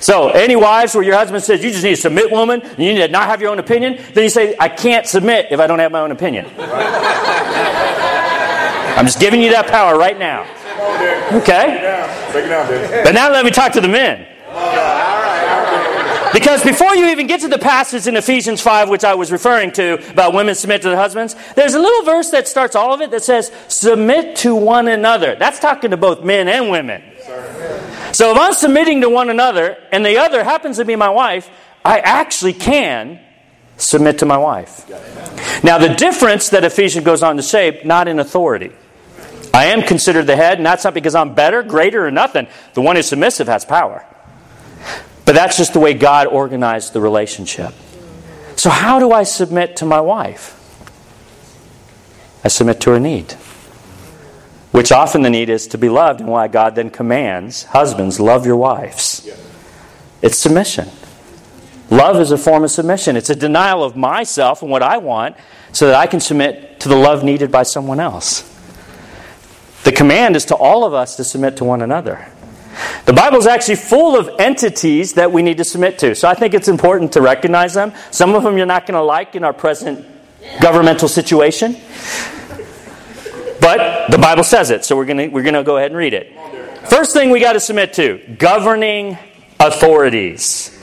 So, 0.00 0.28
any 0.28 0.54
wives 0.54 0.94
where 0.94 1.02
your 1.02 1.16
husband 1.16 1.42
says 1.42 1.62
you 1.62 1.70
just 1.70 1.82
need 1.82 1.96
to 1.96 2.00
submit, 2.00 2.30
woman, 2.30 2.62
and 2.62 2.78
you 2.78 2.92
need 2.92 3.00
to 3.00 3.08
not 3.08 3.26
have 3.28 3.40
your 3.40 3.50
own 3.50 3.58
opinion, 3.58 4.00
then 4.14 4.22
you 4.22 4.30
say, 4.30 4.56
I 4.58 4.68
can't 4.68 5.06
submit 5.06 5.48
if 5.50 5.58
I 5.58 5.66
don't 5.66 5.80
have 5.80 5.90
my 5.90 6.00
own 6.00 6.12
opinion. 6.12 6.46
I'm 8.96 9.06
just 9.06 9.18
giving 9.18 9.42
you 9.42 9.50
that 9.50 9.66
power 9.66 9.98
right 9.98 10.16
now. 10.18 10.42
Okay? 11.32 11.80
But 13.04 13.12
now 13.12 13.30
let 13.30 13.44
me 13.44 13.50
talk 13.50 13.72
to 13.72 13.80
the 13.80 13.88
men. 13.88 14.26
Because 16.32 16.62
before 16.62 16.94
you 16.94 17.06
even 17.06 17.26
get 17.26 17.40
to 17.40 17.48
the 17.48 17.58
passage 17.58 18.06
in 18.06 18.16
Ephesians 18.16 18.60
5, 18.60 18.88
which 18.88 19.04
I 19.04 19.14
was 19.14 19.32
referring 19.32 19.72
to 19.72 20.10
about 20.10 20.34
women 20.34 20.54
submit 20.54 20.82
to 20.82 20.88
their 20.88 20.96
husbands, 20.96 21.34
there's 21.56 21.74
a 21.74 21.80
little 21.80 22.04
verse 22.04 22.30
that 22.30 22.48
starts 22.48 22.76
all 22.76 22.92
of 22.92 23.00
it 23.00 23.10
that 23.10 23.22
says, 23.22 23.50
submit 23.68 24.36
to 24.36 24.54
one 24.54 24.88
another. 24.88 25.36
That's 25.36 25.58
talking 25.58 25.90
to 25.90 25.96
both 25.96 26.22
men 26.22 26.48
and 26.48 26.70
women. 26.70 27.02
So 28.12 28.32
if 28.32 28.38
I'm 28.38 28.52
submitting 28.52 29.00
to 29.02 29.10
one 29.10 29.30
another 29.30 29.76
and 29.92 30.04
the 30.04 30.18
other 30.18 30.44
happens 30.44 30.78
to 30.78 30.84
be 30.84 30.96
my 30.96 31.10
wife, 31.10 31.48
I 31.84 32.00
actually 32.00 32.54
can 32.54 33.20
submit 33.76 34.18
to 34.18 34.26
my 34.26 34.36
wife. 34.36 34.88
Now, 35.62 35.78
the 35.78 35.94
difference 35.94 36.50
that 36.50 36.64
Ephesians 36.64 37.04
goes 37.04 37.22
on 37.22 37.36
to 37.36 37.42
say, 37.42 37.80
not 37.84 38.08
in 38.08 38.18
authority. 38.18 38.72
I 39.54 39.66
am 39.66 39.82
considered 39.82 40.26
the 40.26 40.36
head, 40.36 40.58
and 40.58 40.66
that's 40.66 40.84
not 40.84 40.94
because 40.94 41.14
I'm 41.14 41.34
better, 41.34 41.62
greater, 41.62 42.06
or 42.06 42.10
nothing. 42.10 42.46
The 42.74 42.80
one 42.80 42.96
who's 42.96 43.06
submissive 43.06 43.48
has 43.48 43.64
power. 43.64 44.04
But 45.28 45.34
that's 45.34 45.58
just 45.58 45.74
the 45.74 45.78
way 45.78 45.92
God 45.92 46.26
organized 46.26 46.94
the 46.94 47.02
relationship. 47.02 47.74
So, 48.56 48.70
how 48.70 48.98
do 48.98 49.12
I 49.12 49.24
submit 49.24 49.76
to 49.76 49.84
my 49.84 50.00
wife? 50.00 50.54
I 52.42 52.48
submit 52.48 52.80
to 52.80 52.92
her 52.92 52.98
need, 52.98 53.32
which 54.72 54.90
often 54.90 55.20
the 55.20 55.28
need 55.28 55.50
is 55.50 55.66
to 55.66 55.76
be 55.76 55.90
loved, 55.90 56.20
and 56.20 56.30
why 56.30 56.48
God 56.48 56.76
then 56.76 56.88
commands 56.88 57.64
husbands, 57.64 58.18
love 58.18 58.46
your 58.46 58.56
wives. 58.56 59.28
It's 60.22 60.38
submission. 60.38 60.88
Love 61.90 62.18
is 62.20 62.30
a 62.30 62.38
form 62.38 62.64
of 62.64 62.70
submission, 62.70 63.14
it's 63.14 63.28
a 63.28 63.36
denial 63.36 63.84
of 63.84 63.96
myself 63.96 64.62
and 64.62 64.70
what 64.70 64.82
I 64.82 64.96
want 64.96 65.36
so 65.72 65.88
that 65.88 65.96
I 65.96 66.06
can 66.06 66.20
submit 66.20 66.80
to 66.80 66.88
the 66.88 66.96
love 66.96 67.22
needed 67.22 67.52
by 67.52 67.64
someone 67.64 68.00
else. 68.00 68.50
The 69.84 69.92
command 69.92 70.36
is 70.36 70.46
to 70.46 70.54
all 70.54 70.84
of 70.84 70.94
us 70.94 71.16
to 71.16 71.24
submit 71.24 71.58
to 71.58 71.64
one 71.64 71.82
another. 71.82 72.32
The 73.04 73.12
Bible 73.12 73.38
is 73.38 73.46
actually 73.46 73.76
full 73.76 74.18
of 74.18 74.30
entities 74.38 75.14
that 75.14 75.32
we 75.32 75.42
need 75.42 75.56
to 75.58 75.64
submit 75.64 75.98
to. 76.00 76.14
So 76.14 76.28
I 76.28 76.34
think 76.34 76.54
it's 76.54 76.68
important 76.68 77.12
to 77.12 77.20
recognize 77.20 77.74
them. 77.74 77.92
Some 78.10 78.34
of 78.34 78.42
them 78.42 78.56
you're 78.56 78.66
not 78.66 78.86
going 78.86 78.94
to 78.94 79.02
like 79.02 79.34
in 79.34 79.44
our 79.44 79.52
present 79.52 80.06
governmental 80.60 81.08
situation. 81.08 81.76
But 83.60 84.10
the 84.10 84.18
Bible 84.18 84.44
says 84.44 84.70
it, 84.70 84.84
so 84.84 84.96
we're 84.96 85.04
going 85.04 85.18
to, 85.18 85.28
we're 85.28 85.42
to 85.50 85.64
go 85.64 85.76
ahead 85.76 85.90
and 85.90 85.98
read 85.98 86.14
it. 86.14 86.32
First 86.88 87.12
thing 87.12 87.30
we 87.30 87.40
got 87.40 87.54
to 87.54 87.60
submit 87.60 87.92
to 87.94 88.36
governing 88.38 89.18
authorities. 89.58 90.77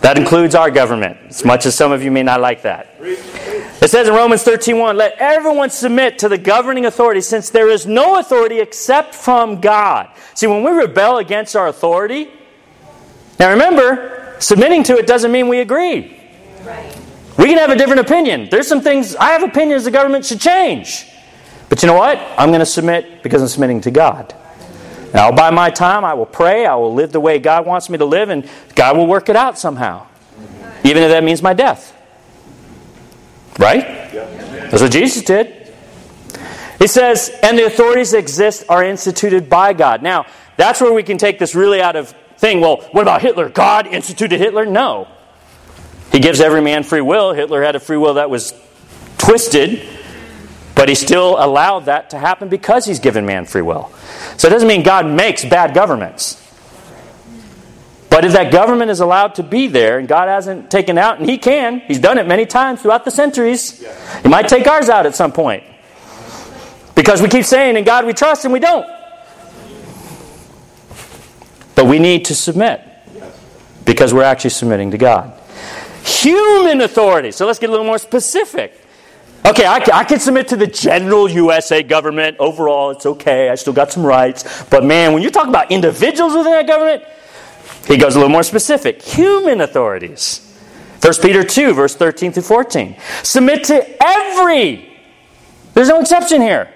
That 0.00 0.18
includes 0.18 0.54
our 0.54 0.70
government, 0.70 1.18
as 1.28 1.44
much 1.44 1.66
as 1.66 1.74
some 1.74 1.90
of 1.92 2.02
you 2.02 2.10
may 2.10 2.22
not 2.22 2.40
like 2.40 2.62
that. 2.62 2.94
It 3.00 3.90
says 3.90 4.08
in 4.08 4.14
Romans 4.14 4.42
13:1, 4.42 4.96
"Let 4.96 5.16
everyone 5.18 5.70
submit 5.70 6.18
to 6.20 6.28
the 6.28 6.38
governing 6.38 6.86
authority 6.86 7.20
since 7.20 7.50
there 7.50 7.68
is 7.68 7.86
no 7.86 8.18
authority 8.18 8.60
except 8.60 9.14
from 9.14 9.60
God." 9.60 10.08
See, 10.34 10.46
when 10.46 10.62
we 10.62 10.70
rebel 10.70 11.18
against 11.18 11.56
our 11.56 11.66
authority, 11.66 12.28
now 13.38 13.50
remember, 13.50 14.34
submitting 14.38 14.82
to 14.84 14.96
it 14.96 15.06
doesn't 15.06 15.32
mean 15.32 15.48
we 15.48 15.60
agree. 15.60 16.16
We 17.36 17.46
can 17.46 17.58
have 17.58 17.70
a 17.70 17.76
different 17.76 18.00
opinion. 18.00 18.48
There's 18.50 18.66
some 18.66 18.80
things 18.80 19.14
I 19.16 19.32
have 19.32 19.42
opinions 19.42 19.84
the 19.84 19.90
government 19.90 20.24
should 20.24 20.40
change. 20.40 21.06
But 21.68 21.82
you 21.82 21.86
know 21.86 21.94
what? 21.94 22.18
I'm 22.38 22.48
going 22.48 22.60
to 22.60 22.66
submit 22.66 23.22
because 23.22 23.42
I'm 23.42 23.48
submitting 23.48 23.80
to 23.82 23.90
God. 23.90 24.32
I'll 25.18 25.32
buy 25.32 25.50
my 25.50 25.70
time, 25.70 26.04
I 26.04 26.14
will 26.14 26.26
pray, 26.26 26.66
I 26.66 26.74
will 26.74 26.94
live 26.94 27.12
the 27.12 27.20
way 27.20 27.38
God 27.38 27.66
wants 27.66 27.88
me 27.88 27.98
to 27.98 28.04
live, 28.04 28.28
and 28.28 28.48
God 28.74 28.96
will 28.96 29.06
work 29.06 29.28
it 29.28 29.36
out 29.36 29.58
somehow. 29.58 30.06
Even 30.84 31.02
if 31.02 31.10
that 31.10 31.24
means 31.24 31.42
my 31.42 31.54
death. 31.54 31.94
Right? 33.58 34.12
That's 34.12 34.82
what 34.82 34.92
Jesus 34.92 35.22
did. 35.22 35.72
He 36.78 36.86
says, 36.86 37.30
and 37.42 37.58
the 37.58 37.64
authorities 37.64 38.10
that 38.10 38.18
exist 38.18 38.64
are 38.68 38.84
instituted 38.84 39.48
by 39.48 39.72
God. 39.72 40.02
Now, 40.02 40.26
that's 40.56 40.80
where 40.80 40.92
we 40.92 41.02
can 41.02 41.18
take 41.18 41.38
this 41.38 41.54
really 41.54 41.80
out 41.80 41.96
of 41.96 42.14
thing. 42.36 42.60
Well, 42.60 42.82
what 42.92 43.02
about 43.02 43.22
Hitler? 43.22 43.48
God 43.48 43.86
instituted 43.86 44.38
Hitler? 44.38 44.66
No. 44.66 45.08
He 46.12 46.20
gives 46.20 46.40
every 46.40 46.60
man 46.60 46.82
free 46.82 47.00
will. 47.00 47.32
Hitler 47.32 47.62
had 47.62 47.76
a 47.76 47.80
free 47.80 47.96
will 47.96 48.14
that 48.14 48.30
was 48.30 48.52
twisted, 49.18 49.82
but 50.76 50.88
he 50.90 50.94
still 50.94 51.42
allowed 51.42 51.86
that 51.86 52.10
to 52.10 52.18
happen 52.18 52.48
because 52.48 52.84
he's 52.84 53.00
given 53.00 53.26
man 53.26 53.46
free 53.46 53.62
will. 53.62 53.90
So 54.36 54.46
it 54.46 54.52
doesn't 54.52 54.68
mean 54.68 54.84
God 54.84 55.06
makes 55.06 55.44
bad 55.44 55.74
governments. 55.74 56.40
But 58.10 58.24
if 58.24 58.34
that 58.34 58.52
government 58.52 58.90
is 58.90 59.00
allowed 59.00 59.34
to 59.36 59.42
be 59.42 59.66
there 59.66 59.98
and 59.98 60.06
God 60.06 60.28
hasn't 60.28 60.70
taken 60.70 60.96
out, 60.96 61.18
and 61.18 61.28
He 61.28 61.38
can, 61.38 61.80
He's 61.80 61.98
done 61.98 62.18
it 62.18 62.26
many 62.26 62.46
times 62.46 62.82
throughout 62.82 63.04
the 63.04 63.10
centuries, 63.10 63.84
He 64.22 64.28
might 64.28 64.48
take 64.48 64.66
ours 64.66 64.88
out 64.88 65.06
at 65.06 65.14
some 65.14 65.32
point. 65.32 65.64
Because 66.94 67.20
we 67.20 67.28
keep 67.28 67.44
saying, 67.44 67.76
in 67.76 67.84
God 67.84 68.06
we 68.06 68.12
trust, 68.12 68.44
and 68.44 68.52
we 68.52 68.60
don't. 68.60 68.86
But 71.74 71.86
we 71.86 71.98
need 71.98 72.26
to 72.26 72.34
submit 72.34 72.82
because 73.84 74.14
we're 74.14 74.22
actually 74.22 74.50
submitting 74.50 74.92
to 74.92 74.98
God. 74.98 75.38
Human 76.04 76.80
authority. 76.80 77.32
So 77.32 77.46
let's 77.46 77.58
get 77.58 77.68
a 77.68 77.72
little 77.72 77.84
more 77.86 77.98
specific. 77.98 78.85
Okay, 79.46 79.64
I 79.64 79.78
can, 79.78 79.94
I 79.94 80.02
can, 80.02 80.18
submit 80.18 80.48
to 80.48 80.56
the 80.56 80.66
general 80.66 81.30
USA 81.30 81.80
government. 81.80 82.36
Overall, 82.40 82.90
it's 82.90 83.06
okay. 83.06 83.48
I 83.48 83.54
still 83.54 83.72
got 83.72 83.92
some 83.92 84.04
rights. 84.04 84.64
But 84.64 84.84
man, 84.84 85.12
when 85.12 85.22
you 85.22 85.30
talk 85.30 85.46
about 85.46 85.70
individuals 85.70 86.34
within 86.34 86.50
that 86.50 86.66
government, 86.66 87.04
he 87.86 87.96
goes 87.96 88.16
a 88.16 88.18
little 88.18 88.32
more 88.32 88.42
specific 88.42 89.00
human 89.00 89.60
authorities. 89.60 90.42
1 91.00 91.14
Peter 91.22 91.44
2, 91.44 91.74
verse 91.74 91.94
13 91.94 92.32
through 92.32 92.42
14. 92.42 92.96
Submit 93.22 93.62
to 93.64 94.04
every, 94.04 94.98
there's 95.74 95.88
no 95.88 96.00
exception 96.00 96.42
here. 96.42 96.68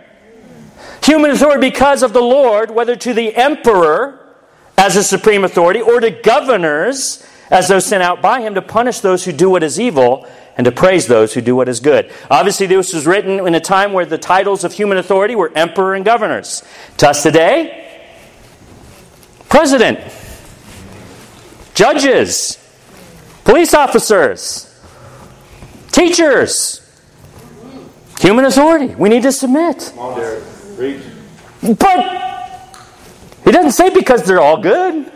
Human 1.02 1.32
authority 1.32 1.68
because 1.68 2.04
of 2.04 2.12
the 2.12 2.22
Lord, 2.22 2.70
whether 2.70 2.94
to 2.94 3.12
the 3.12 3.34
emperor 3.34 4.36
as 4.78 4.94
a 4.94 5.02
supreme 5.02 5.42
authority 5.42 5.80
or 5.80 5.98
to 5.98 6.10
governors 6.12 7.26
as 7.50 7.68
those 7.68 7.84
sent 7.84 8.02
out 8.02 8.22
by 8.22 8.40
him 8.40 8.54
to 8.54 8.62
punish 8.62 9.00
those 9.00 9.24
who 9.24 9.32
do 9.32 9.50
what 9.50 9.62
is 9.62 9.80
evil 9.80 10.26
and 10.56 10.64
to 10.64 10.72
praise 10.72 11.06
those 11.06 11.34
who 11.34 11.40
do 11.40 11.56
what 11.56 11.68
is 11.68 11.80
good. 11.80 12.10
Obviously, 12.30 12.66
this 12.66 12.92
was 12.92 13.06
written 13.06 13.46
in 13.46 13.54
a 13.54 13.60
time 13.60 13.92
where 13.92 14.06
the 14.06 14.18
titles 14.18 14.62
of 14.62 14.72
human 14.72 14.98
authority 14.98 15.34
were 15.34 15.50
emperor 15.54 15.94
and 15.94 16.04
governors. 16.04 16.62
To 16.98 17.08
us 17.08 17.22
today, 17.22 18.02
president 19.48 20.00
judges, 21.74 22.58
police 23.44 23.74
officers, 23.74 24.66
teachers, 25.92 26.86
human 28.20 28.44
authority. 28.44 28.94
We 28.94 29.08
need 29.08 29.22
to 29.22 29.32
submit. 29.32 29.92
But 31.62 32.10
he 33.44 33.50
doesn't 33.50 33.72
say 33.72 33.90
because 33.90 34.24
they're 34.24 34.40
all 34.40 34.60
good. 34.60 35.10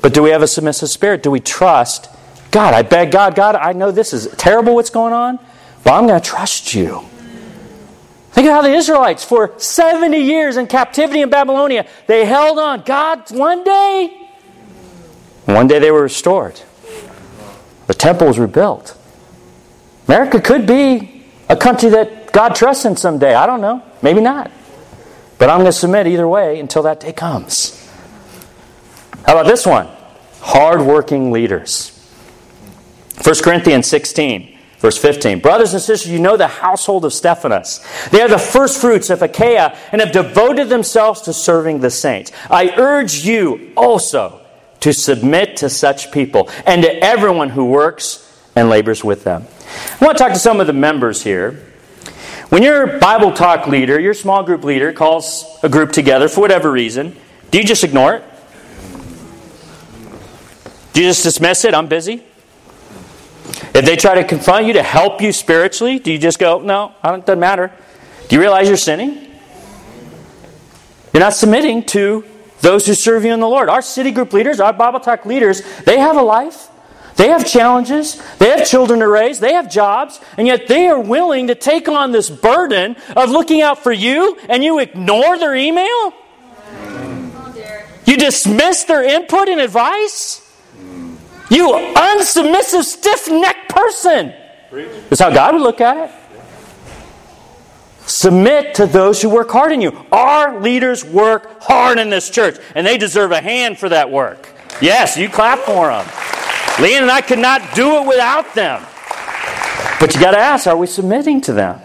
But 0.00 0.14
do 0.14 0.22
we 0.22 0.30
have 0.30 0.42
a 0.42 0.46
submissive 0.46 0.90
spirit? 0.90 1.22
Do 1.22 1.30
we 1.30 1.40
trust 1.40 2.08
God? 2.50 2.74
I 2.74 2.82
beg 2.82 3.10
God, 3.10 3.34
God, 3.34 3.56
I 3.56 3.72
know 3.72 3.90
this 3.90 4.12
is 4.12 4.28
terrible 4.36 4.74
what's 4.74 4.90
going 4.90 5.12
on, 5.12 5.38
but 5.84 5.92
I'm 5.92 6.06
going 6.06 6.20
to 6.20 6.26
trust 6.26 6.74
you. 6.74 7.04
Think 8.32 8.46
of 8.46 8.52
how 8.52 8.62
the 8.62 8.72
Israelites, 8.72 9.24
for 9.24 9.54
70 9.58 10.16
years 10.16 10.56
in 10.56 10.66
captivity 10.66 11.22
in 11.22 11.30
Babylonia, 11.30 11.86
they 12.06 12.24
held 12.24 12.58
on. 12.58 12.82
God, 12.82 13.30
one 13.32 13.64
day, 13.64 14.28
one 15.46 15.66
day 15.66 15.78
they 15.78 15.90
were 15.90 16.02
restored. 16.02 16.60
The 17.86 17.94
temple 17.94 18.26
was 18.26 18.38
rebuilt. 18.38 18.96
America 20.06 20.40
could 20.40 20.66
be 20.66 21.24
a 21.48 21.56
country 21.56 21.88
that 21.90 22.32
God 22.32 22.54
trusts 22.54 22.84
in 22.84 22.96
someday. 22.96 23.34
I 23.34 23.46
don't 23.46 23.60
know. 23.60 23.82
Maybe 24.02 24.20
not. 24.20 24.50
But 25.38 25.50
I'm 25.50 25.58
going 25.58 25.66
to 25.66 25.72
submit 25.72 26.06
either 26.06 26.28
way 26.28 26.60
until 26.60 26.82
that 26.82 27.00
day 27.00 27.12
comes. 27.12 27.77
How 29.28 29.34
about 29.34 29.46
this 29.46 29.66
one? 29.66 29.86
Hardworking 30.40 31.30
leaders. 31.30 31.90
1 33.22 33.34
Corinthians 33.42 33.86
16. 33.86 34.58
Verse 34.78 34.96
15 34.96 35.40
Brothers 35.40 35.74
and 35.74 35.82
sisters, 35.82 36.10
you 36.10 36.18
know 36.18 36.38
the 36.38 36.46
household 36.46 37.04
of 37.04 37.12
Stephanas. 37.12 37.84
They 38.10 38.22
are 38.22 38.28
the 38.28 38.38
first 38.38 38.80
fruits 38.80 39.10
of 39.10 39.20
Achaia 39.20 39.76
and 39.92 40.00
have 40.00 40.12
devoted 40.12 40.70
themselves 40.70 41.20
to 41.22 41.34
serving 41.34 41.80
the 41.80 41.90
saints. 41.90 42.32
I 42.48 42.72
urge 42.78 43.16
you 43.26 43.70
also 43.76 44.40
to 44.80 44.94
submit 44.94 45.58
to 45.58 45.68
such 45.68 46.10
people 46.10 46.48
and 46.64 46.82
to 46.82 47.04
everyone 47.04 47.50
who 47.50 47.66
works 47.66 48.26
and 48.56 48.70
labors 48.70 49.04
with 49.04 49.24
them. 49.24 49.46
I 50.00 50.06
want 50.06 50.16
to 50.16 50.24
talk 50.24 50.32
to 50.32 50.38
some 50.38 50.58
of 50.58 50.66
the 50.66 50.72
members 50.72 51.22
here. 51.22 51.66
When 52.48 52.62
your 52.62 52.98
Bible 52.98 53.34
talk 53.34 53.66
leader, 53.66 54.00
your 54.00 54.14
small 54.14 54.42
group 54.42 54.64
leader, 54.64 54.90
calls 54.94 55.44
a 55.62 55.68
group 55.68 55.92
together 55.92 56.28
for 56.28 56.40
whatever 56.40 56.72
reason, 56.72 57.14
do 57.50 57.58
you 57.58 57.64
just 57.64 57.84
ignore 57.84 58.14
it? 58.14 58.24
Do 60.92 61.02
you 61.02 61.08
just 61.08 61.22
dismiss 61.22 61.64
it? 61.64 61.74
I'm 61.74 61.86
busy. 61.86 62.24
If 63.74 63.84
they 63.84 63.96
try 63.96 64.16
to 64.16 64.24
confront 64.24 64.66
you 64.66 64.74
to 64.74 64.82
help 64.82 65.20
you 65.20 65.32
spiritually, 65.32 65.98
do 65.98 66.12
you 66.12 66.18
just 66.18 66.38
go, 66.38 66.60
no, 66.60 66.94
it 67.04 67.26
doesn't 67.26 67.40
matter? 67.40 67.72
Do 68.28 68.36
you 68.36 68.40
realize 68.40 68.68
you're 68.68 68.76
sinning? 68.76 69.26
You're 71.12 71.20
not 71.20 71.34
submitting 71.34 71.84
to 71.86 72.24
those 72.60 72.86
who 72.86 72.94
serve 72.94 73.24
you 73.24 73.32
in 73.32 73.40
the 73.40 73.48
Lord. 73.48 73.68
Our 73.68 73.82
city 73.82 74.10
group 74.10 74.32
leaders, 74.32 74.60
our 74.60 74.72
Bible 74.72 75.00
Talk 75.00 75.24
leaders, 75.24 75.62
they 75.84 75.98
have 75.98 76.16
a 76.16 76.22
life. 76.22 76.68
They 77.16 77.28
have 77.28 77.44
challenges. 77.46 78.22
They 78.38 78.50
have 78.50 78.66
children 78.66 79.00
to 79.00 79.08
raise. 79.08 79.40
They 79.40 79.54
have 79.54 79.70
jobs. 79.70 80.20
And 80.36 80.46
yet 80.46 80.68
they 80.68 80.86
are 80.86 81.00
willing 81.00 81.48
to 81.48 81.54
take 81.54 81.88
on 81.88 82.12
this 82.12 82.30
burden 82.30 82.96
of 83.16 83.30
looking 83.30 83.60
out 83.60 83.82
for 83.82 83.92
you 83.92 84.38
and 84.48 84.62
you 84.62 84.78
ignore 84.78 85.38
their 85.38 85.54
email? 85.54 86.12
You 88.06 88.16
dismiss 88.16 88.84
their 88.84 89.02
input 89.02 89.48
and 89.48 89.60
advice? 89.60 90.47
You 91.50 91.72
unsubmissive, 91.72 92.84
stiff 92.84 93.30
necked 93.30 93.70
person. 93.70 94.34
That's 94.70 95.20
how 95.20 95.30
God 95.30 95.54
would 95.54 95.62
look 95.62 95.80
at 95.80 95.96
it. 95.96 96.14
Submit 98.06 98.74
to 98.76 98.86
those 98.86 99.20
who 99.20 99.28
work 99.28 99.50
hard 99.50 99.72
in 99.72 99.80
you. 99.80 99.92
Our 100.10 100.60
leaders 100.60 101.04
work 101.04 101.62
hard 101.62 101.98
in 101.98 102.10
this 102.10 102.30
church, 102.30 102.58
and 102.74 102.86
they 102.86 102.96
deserve 102.96 103.32
a 103.32 103.40
hand 103.40 103.78
for 103.78 103.88
that 103.90 104.10
work. 104.10 104.48
Yes, 104.80 105.16
you 105.16 105.28
clap 105.28 105.58
for 105.60 105.88
them. 105.88 106.04
Leanne 106.76 107.02
and 107.02 107.10
I 107.10 107.20
could 107.20 107.38
not 107.38 107.74
do 107.74 107.96
it 107.96 108.06
without 108.06 108.54
them. 108.54 108.82
But 110.00 110.14
you 110.14 110.20
got 110.20 110.30
to 110.30 110.38
ask 110.38 110.66
are 110.66 110.76
we 110.76 110.86
submitting 110.86 111.40
to 111.42 111.52
them? 111.52 111.80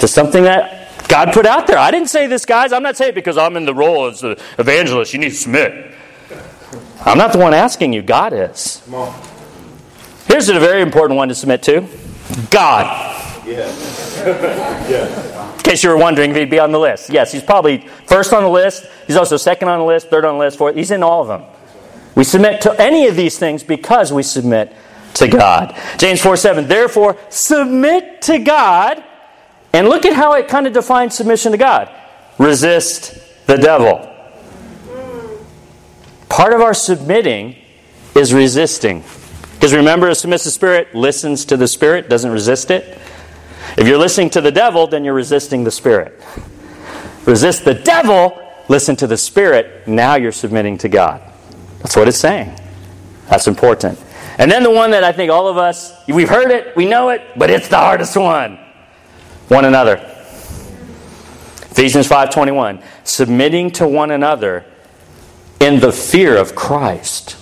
To 0.00 0.08
something 0.08 0.42
that 0.44 1.08
God 1.08 1.32
put 1.32 1.46
out 1.46 1.66
there. 1.66 1.78
I 1.78 1.90
didn't 1.90 2.08
say 2.08 2.26
this, 2.26 2.44
guys. 2.44 2.72
I'm 2.72 2.82
not 2.82 2.96
saying 2.96 3.10
it 3.10 3.14
because 3.14 3.38
I'm 3.38 3.56
in 3.56 3.64
the 3.64 3.74
role 3.74 4.06
as 4.06 4.20
the 4.20 4.40
evangelist. 4.58 5.12
You 5.12 5.20
need 5.20 5.30
to 5.30 5.36
submit. 5.36 5.93
I'm 7.06 7.18
not 7.18 7.32
the 7.32 7.38
one 7.38 7.54
asking 7.54 7.92
you, 7.92 8.02
God 8.02 8.32
is. 8.32 8.82
Here's 10.26 10.48
a 10.48 10.58
very 10.58 10.80
important 10.82 11.16
one 11.16 11.28
to 11.28 11.34
submit 11.34 11.62
to 11.64 11.86
God. 12.50 13.10
In 15.56 15.62
case 15.62 15.82
you 15.84 15.90
were 15.90 15.96
wondering 15.96 16.30
if 16.30 16.36
he'd 16.36 16.50
be 16.50 16.58
on 16.58 16.72
the 16.72 16.78
list. 16.78 17.10
Yes, 17.10 17.30
he's 17.32 17.42
probably 17.42 17.86
first 18.06 18.32
on 18.32 18.42
the 18.42 18.48
list. 18.48 18.86
He's 19.06 19.16
also 19.16 19.36
second 19.36 19.68
on 19.68 19.80
the 19.80 19.84
list, 19.84 20.08
third 20.08 20.24
on 20.24 20.34
the 20.34 20.40
list, 20.40 20.56
fourth. 20.58 20.76
He's 20.76 20.90
in 20.90 21.02
all 21.02 21.20
of 21.22 21.28
them. 21.28 21.42
We 22.14 22.24
submit 22.24 22.62
to 22.62 22.80
any 22.80 23.06
of 23.06 23.16
these 23.16 23.38
things 23.38 23.62
because 23.62 24.12
we 24.12 24.22
submit 24.22 24.74
to 25.14 25.28
God. 25.28 25.76
James 25.98 26.20
4 26.22 26.36
7. 26.36 26.68
Therefore, 26.68 27.16
submit 27.28 28.22
to 28.22 28.38
God. 28.38 29.02
And 29.72 29.88
look 29.88 30.06
at 30.06 30.12
how 30.12 30.34
it 30.34 30.48
kind 30.48 30.66
of 30.66 30.72
defines 30.72 31.16
submission 31.16 31.52
to 31.52 31.58
God 31.58 31.90
resist 32.38 33.18
the 33.46 33.56
devil. 33.56 34.10
Part 36.34 36.52
of 36.52 36.60
our 36.60 36.74
submitting 36.74 37.54
is 38.16 38.34
resisting. 38.34 39.04
Because 39.52 39.72
remember, 39.72 40.08
a 40.08 40.16
submissive 40.16 40.52
spirit 40.52 40.92
listens 40.92 41.44
to 41.44 41.56
the 41.56 41.68
spirit, 41.68 42.08
doesn't 42.08 42.32
resist 42.32 42.72
it. 42.72 42.98
If 43.78 43.86
you're 43.86 43.98
listening 43.98 44.30
to 44.30 44.40
the 44.40 44.50
devil, 44.50 44.88
then 44.88 45.04
you're 45.04 45.14
resisting 45.14 45.62
the 45.62 45.70
spirit. 45.70 46.20
Resist 47.24 47.64
the 47.64 47.74
devil, 47.74 48.36
listen 48.68 48.96
to 48.96 49.06
the 49.06 49.16
spirit, 49.16 49.86
now 49.86 50.16
you're 50.16 50.32
submitting 50.32 50.76
to 50.78 50.88
God. 50.88 51.22
That's 51.78 51.94
what 51.94 52.08
it's 52.08 52.18
saying. 52.18 52.58
That's 53.28 53.46
important. 53.46 53.96
And 54.36 54.50
then 54.50 54.64
the 54.64 54.72
one 54.72 54.90
that 54.90 55.04
I 55.04 55.12
think 55.12 55.30
all 55.30 55.46
of 55.46 55.56
us, 55.56 55.92
we've 56.08 56.28
heard 56.28 56.50
it, 56.50 56.74
we 56.74 56.84
know 56.84 57.10
it, 57.10 57.22
but 57.36 57.48
it's 57.48 57.68
the 57.68 57.78
hardest 57.78 58.16
one. 58.16 58.58
One 59.46 59.66
another. 59.66 59.98
Ephesians 61.70 62.08
5:21, 62.08 62.82
submitting 63.04 63.70
to 63.70 63.86
one 63.86 64.10
another 64.10 64.64
in 65.64 65.80
the 65.80 65.90
fear 65.90 66.36
of 66.36 66.54
Christ. 66.54 67.38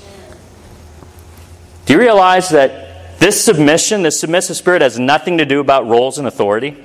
Do 1.87 1.93
you 1.93 1.99
realize 1.99 2.51
that 2.51 3.19
this 3.19 3.45
submission, 3.45 4.03
this 4.03 4.21
submissive 4.21 4.57
spirit 4.57 4.81
has 4.81 4.97
nothing 4.97 5.39
to 5.39 5.45
do 5.45 5.59
about 5.59 5.89
roles 5.89 6.19
and 6.19 6.29
authority? 6.29 6.77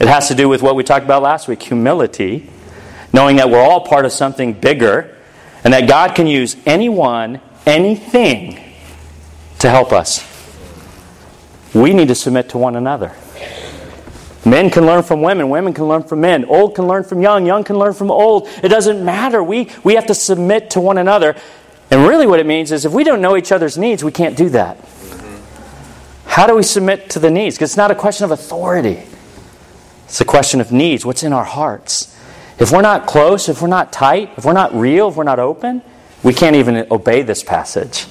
It 0.00 0.08
has 0.08 0.28
to 0.28 0.34
do 0.34 0.48
with 0.48 0.62
what 0.62 0.76
we 0.76 0.82
talked 0.82 1.04
about 1.04 1.20
last 1.20 1.46
week, 1.46 1.62
humility, 1.62 2.48
knowing 3.12 3.36
that 3.36 3.50
we're 3.50 3.60
all 3.60 3.82
part 3.82 4.06
of 4.06 4.12
something 4.12 4.54
bigger 4.54 5.14
and 5.62 5.74
that 5.74 5.86
God 5.86 6.14
can 6.14 6.26
use 6.26 6.56
anyone, 6.64 7.42
anything 7.66 8.58
to 9.58 9.68
help 9.68 9.92
us. 9.92 10.26
We 11.74 11.92
need 11.92 12.08
to 12.08 12.14
submit 12.14 12.48
to 12.50 12.58
one 12.58 12.76
another. 12.76 13.14
Men 14.44 14.70
can 14.70 14.84
learn 14.84 15.02
from 15.02 15.22
women, 15.22 15.48
women 15.48 15.72
can 15.72 15.86
learn 15.86 16.02
from 16.02 16.20
men, 16.20 16.44
old 16.44 16.74
can 16.74 16.86
learn 16.86 17.04
from 17.04 17.22
young, 17.22 17.46
young 17.46 17.64
can 17.64 17.78
learn 17.78 17.94
from 17.94 18.10
old. 18.10 18.46
It 18.62 18.68
doesn't 18.68 19.04
matter. 19.04 19.42
We, 19.42 19.70
we 19.82 19.94
have 19.94 20.06
to 20.06 20.14
submit 20.14 20.70
to 20.70 20.80
one 20.80 20.98
another. 20.98 21.34
And 21.90 22.06
really, 22.06 22.26
what 22.26 22.40
it 22.40 22.46
means 22.46 22.72
is 22.72 22.84
if 22.84 22.92
we 22.92 23.04
don't 23.04 23.22
know 23.22 23.36
each 23.36 23.52
other's 23.52 23.78
needs, 23.78 24.04
we 24.04 24.12
can't 24.12 24.36
do 24.36 24.50
that. 24.50 24.78
How 26.26 26.46
do 26.46 26.56
we 26.56 26.62
submit 26.62 27.10
to 27.10 27.18
the 27.18 27.30
needs? 27.30 27.56
Because 27.56 27.70
it's 27.70 27.76
not 27.76 27.90
a 27.90 27.94
question 27.94 28.24
of 28.24 28.30
authority, 28.32 29.02
it's 30.04 30.20
a 30.20 30.24
question 30.24 30.60
of 30.60 30.72
needs. 30.72 31.06
What's 31.06 31.22
in 31.22 31.32
our 31.32 31.44
hearts? 31.44 32.14
If 32.58 32.70
we're 32.70 32.82
not 32.82 33.06
close, 33.06 33.48
if 33.48 33.62
we're 33.62 33.68
not 33.68 33.92
tight, 33.92 34.30
if 34.36 34.44
we're 34.44 34.52
not 34.52 34.74
real, 34.74 35.08
if 35.08 35.16
we're 35.16 35.24
not 35.24 35.38
open, 35.38 35.82
we 36.22 36.32
can't 36.32 36.56
even 36.56 36.86
obey 36.90 37.22
this 37.22 37.42
passage. 37.42 38.06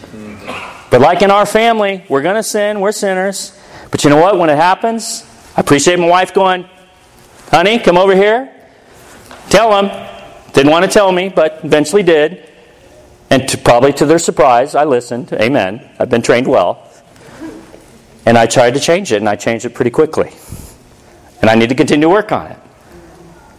But 0.90 1.02
like 1.02 1.22
in 1.22 1.32
our 1.32 1.46
family, 1.46 2.04
we're 2.10 2.22
going 2.22 2.36
to 2.36 2.44
sin, 2.44 2.80
we're 2.80 2.92
sinners. 2.92 3.58
But 3.90 4.04
you 4.04 4.10
know 4.10 4.18
what? 4.18 4.38
When 4.38 4.50
it 4.50 4.58
happens, 4.58 5.26
I 5.56 5.62
appreciate 5.62 6.00
my 6.00 6.08
wife 6.08 6.34
going, 6.34 6.68
honey, 7.50 7.80
come 7.80 7.98
over 7.98 8.16
here. 8.16 8.52
Tell 9.50 9.70
them. 9.70 10.10
Didn't 10.54 10.72
want 10.72 10.86
to 10.86 10.92
tell 10.92 11.12
me, 11.12 11.30
but 11.30 11.62
eventually 11.64 12.04
did. 12.04 12.50
And 13.30 13.48
to, 13.50 13.58
probably 13.58 13.94
to 13.94 14.06
their 14.06 14.20
surprise, 14.20 14.76
I 14.76 14.84
listened. 14.84 15.32
Amen. 15.34 15.90
I've 16.00 16.10
been 16.10 16.22
trained 16.22 16.48
well. 16.48 16.88
And 18.26 18.38
I 18.38 18.46
tried 18.46 18.76
to 18.76 18.80
change 18.80 19.12
it, 19.12 19.18
and 19.18 19.28
I 19.28 19.36
changed 19.36 19.66
it 19.66 19.72
pretty 19.72 19.92
quickly. 19.92 20.32
And 21.42 21.50
I 21.50 21.56
need 21.56 21.70
to 21.70 21.76
continue 21.76 22.08
to 22.08 22.10
work 22.10 22.32
on 22.32 22.48
it 22.48 22.58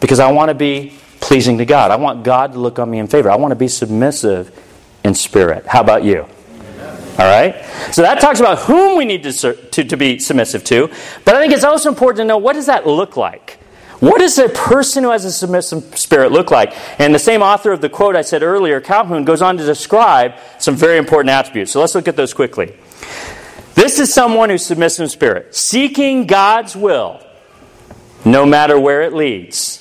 because 0.00 0.20
I 0.20 0.32
want 0.32 0.48
to 0.48 0.54
be 0.54 0.94
pleasing 1.20 1.58
to 1.58 1.64
God. 1.64 1.90
I 1.90 1.96
want 1.96 2.24
God 2.24 2.52
to 2.52 2.58
look 2.58 2.78
on 2.78 2.90
me 2.90 2.98
in 2.98 3.06
favor. 3.06 3.30
I 3.30 3.36
want 3.36 3.52
to 3.52 3.56
be 3.56 3.68
submissive 3.68 4.50
in 5.04 5.14
spirit. 5.14 5.66
How 5.66 5.80
about 5.80 6.04
you? 6.04 6.26
All 7.18 7.26
right? 7.26 7.64
So 7.92 8.02
that 8.02 8.20
talks 8.20 8.40
about 8.40 8.58
whom 8.60 8.98
we 8.98 9.04
need 9.04 9.22
to, 9.22 9.54
to, 9.54 9.84
to 9.84 9.96
be 9.96 10.18
submissive 10.18 10.64
to. 10.64 10.90
But 11.24 11.36
I 11.36 11.40
think 11.40 11.52
it's 11.52 11.64
also 11.64 11.88
important 11.88 12.18
to 12.18 12.24
know 12.24 12.38
what 12.38 12.54
does 12.54 12.66
that 12.66 12.86
look 12.86 13.16
like? 13.16 13.60
What 14.00 14.18
does 14.18 14.36
a 14.38 14.48
person 14.48 15.04
who 15.04 15.10
has 15.10 15.24
a 15.24 15.32
submissive 15.32 15.96
spirit 15.96 16.32
look 16.32 16.50
like? 16.50 16.74
And 17.00 17.14
the 17.14 17.18
same 17.18 17.40
author 17.40 17.72
of 17.72 17.80
the 17.80 17.88
quote 17.88 18.16
I 18.16 18.22
said 18.22 18.42
earlier, 18.42 18.80
Calhoun, 18.80 19.24
goes 19.24 19.40
on 19.40 19.56
to 19.56 19.64
describe 19.64 20.34
some 20.58 20.74
very 20.74 20.98
important 20.98 21.30
attributes. 21.30 21.72
So 21.72 21.80
let's 21.80 21.94
look 21.94 22.08
at 22.08 22.16
those 22.16 22.34
quickly. 22.34 22.74
This 23.74 23.98
is 23.98 24.12
someone 24.12 24.50
who's 24.50 24.66
submissive 24.66 25.04
in 25.04 25.08
spirit, 25.08 25.54
seeking 25.54 26.26
God's 26.26 26.76
will, 26.76 27.20
no 28.24 28.44
matter 28.44 28.78
where 28.78 29.02
it 29.02 29.12
leads 29.12 29.80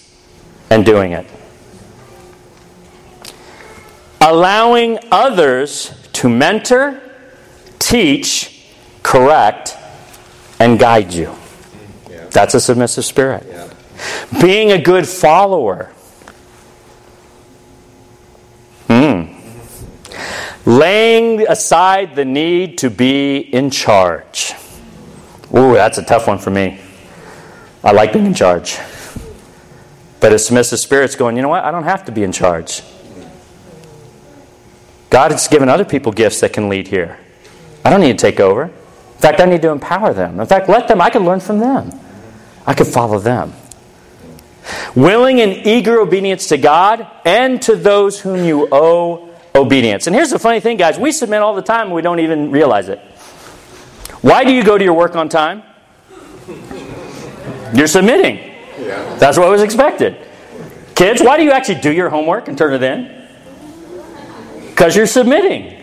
and 0.69 0.86
doing 0.86 1.12
it. 1.12 1.26
Allowing 4.22 5.00
others 5.12 5.93
to 6.13 6.30
mentor, 6.30 7.02
teach, 7.86 8.72
correct, 9.04 9.78
and 10.60 10.80
guide 10.80 11.13
you. 11.13 11.34
Yeah. 12.10 12.26
That's 12.30 12.54
a 12.54 12.60
submissive 12.60 13.06
spirit. 13.06 13.46
Yeah. 13.48 13.74
Being 14.41 14.72
a 14.72 14.82
good 14.82 15.08
follower. 15.08 15.91
Hmm. 18.88 19.34
Laying 20.65 21.48
aside 21.48 22.15
the 22.15 22.26
need 22.26 22.78
to 22.80 22.89
be 22.89 23.38
in 23.38 23.69
charge. 23.69 24.54
Ooh, 25.56 25.74
that's 25.74 25.98
a 25.98 26.04
tough 26.04 26.28
one 26.28 26.39
for 26.39 26.50
me. 26.50 26.80
I 27.84 27.91
like 27.91 28.13
being 28.13 28.26
in 28.26 28.34
charge. 28.34 28.80
But 30.19 30.32
a 30.32 30.39
submissive 30.39 30.80
spirit's 30.80 31.15
going, 31.15 31.36
you 31.36 31.41
know 31.41 31.50
what? 31.50 31.65
I 31.65 31.72
don't 31.72 31.84
have 31.84 32.06
to 32.06 32.12
be 32.12 32.24
in 32.24 32.32
charge. 32.32 32.82
God 35.10 35.32
has 35.32 35.48
given 35.48 35.67
other 35.69 35.86
people 35.86 36.12
gifts 36.12 36.39
that 36.39 36.54
can 36.54 36.69
lead 36.69 36.88
here. 36.88 37.19
I 37.86 37.89
don't 37.89 38.02
need 38.02 38.17
to 38.17 38.22
take 38.22 38.39
over. 38.39 38.63
In 38.63 39.19
fact, 39.19 39.39
I 39.39 39.46
need 39.46 39.62
to 39.62 39.69
empower 39.69 40.13
them. 40.13 40.39
In 40.39 40.46
fact, 40.46 40.69
let 40.69 40.88
them, 40.88 41.02
I 41.02 41.10
can 41.10 41.26
learn 41.26 41.39
from 41.39 41.60
them. 41.60 41.98
I 42.65 42.74
can 42.74 42.86
follow 42.86 43.19
them. 43.19 43.54
Willing 44.96 45.41
and 45.41 45.52
eager 45.65 46.00
obedience 46.00 46.48
to 46.48 46.58
God 46.58 47.08
and 47.26 47.62
to 47.63 47.76
those 47.76 48.19
whom 48.19 48.43
you 48.43 48.67
owe 48.72 49.30
obedience. 49.56 50.08
And 50.08 50.15
here's 50.15 50.30
the 50.30 50.39
funny 50.39 50.60
thing, 50.60 50.78
guys 50.78 50.98
we 50.98 51.12
submit 51.12 51.41
all 51.41 51.56
the 51.56 51.62
time 51.62 51.88
and 51.88 51.96
we 51.96 52.02
don't 52.02 52.19
even 52.19 52.52
realize 52.52 52.89
it. 52.89 53.00
Why 54.22 54.43
do 54.46 54.54
you 54.54 54.63
go 54.63 54.78
to 54.78 54.84
your 54.84 54.93
work 54.93 55.15
on 55.15 55.28
time? 55.28 55.63
You're 57.74 57.88
submitting. 57.88 58.52
That's 59.19 59.38
what 59.38 59.50
was 59.50 59.62
expected. 59.62 60.17
Kids, 60.96 61.22
why 61.22 61.38
do 61.38 61.43
you 61.43 61.52
actually 61.52 61.82
do 61.82 61.91
your 61.91 62.10
homework 62.10 62.48
and 62.48 62.58
turn 62.58 62.74
it 62.74 62.84
in? 62.84 63.28
Because 64.69 64.96
you're 64.96 65.08
submitting. 65.08 65.83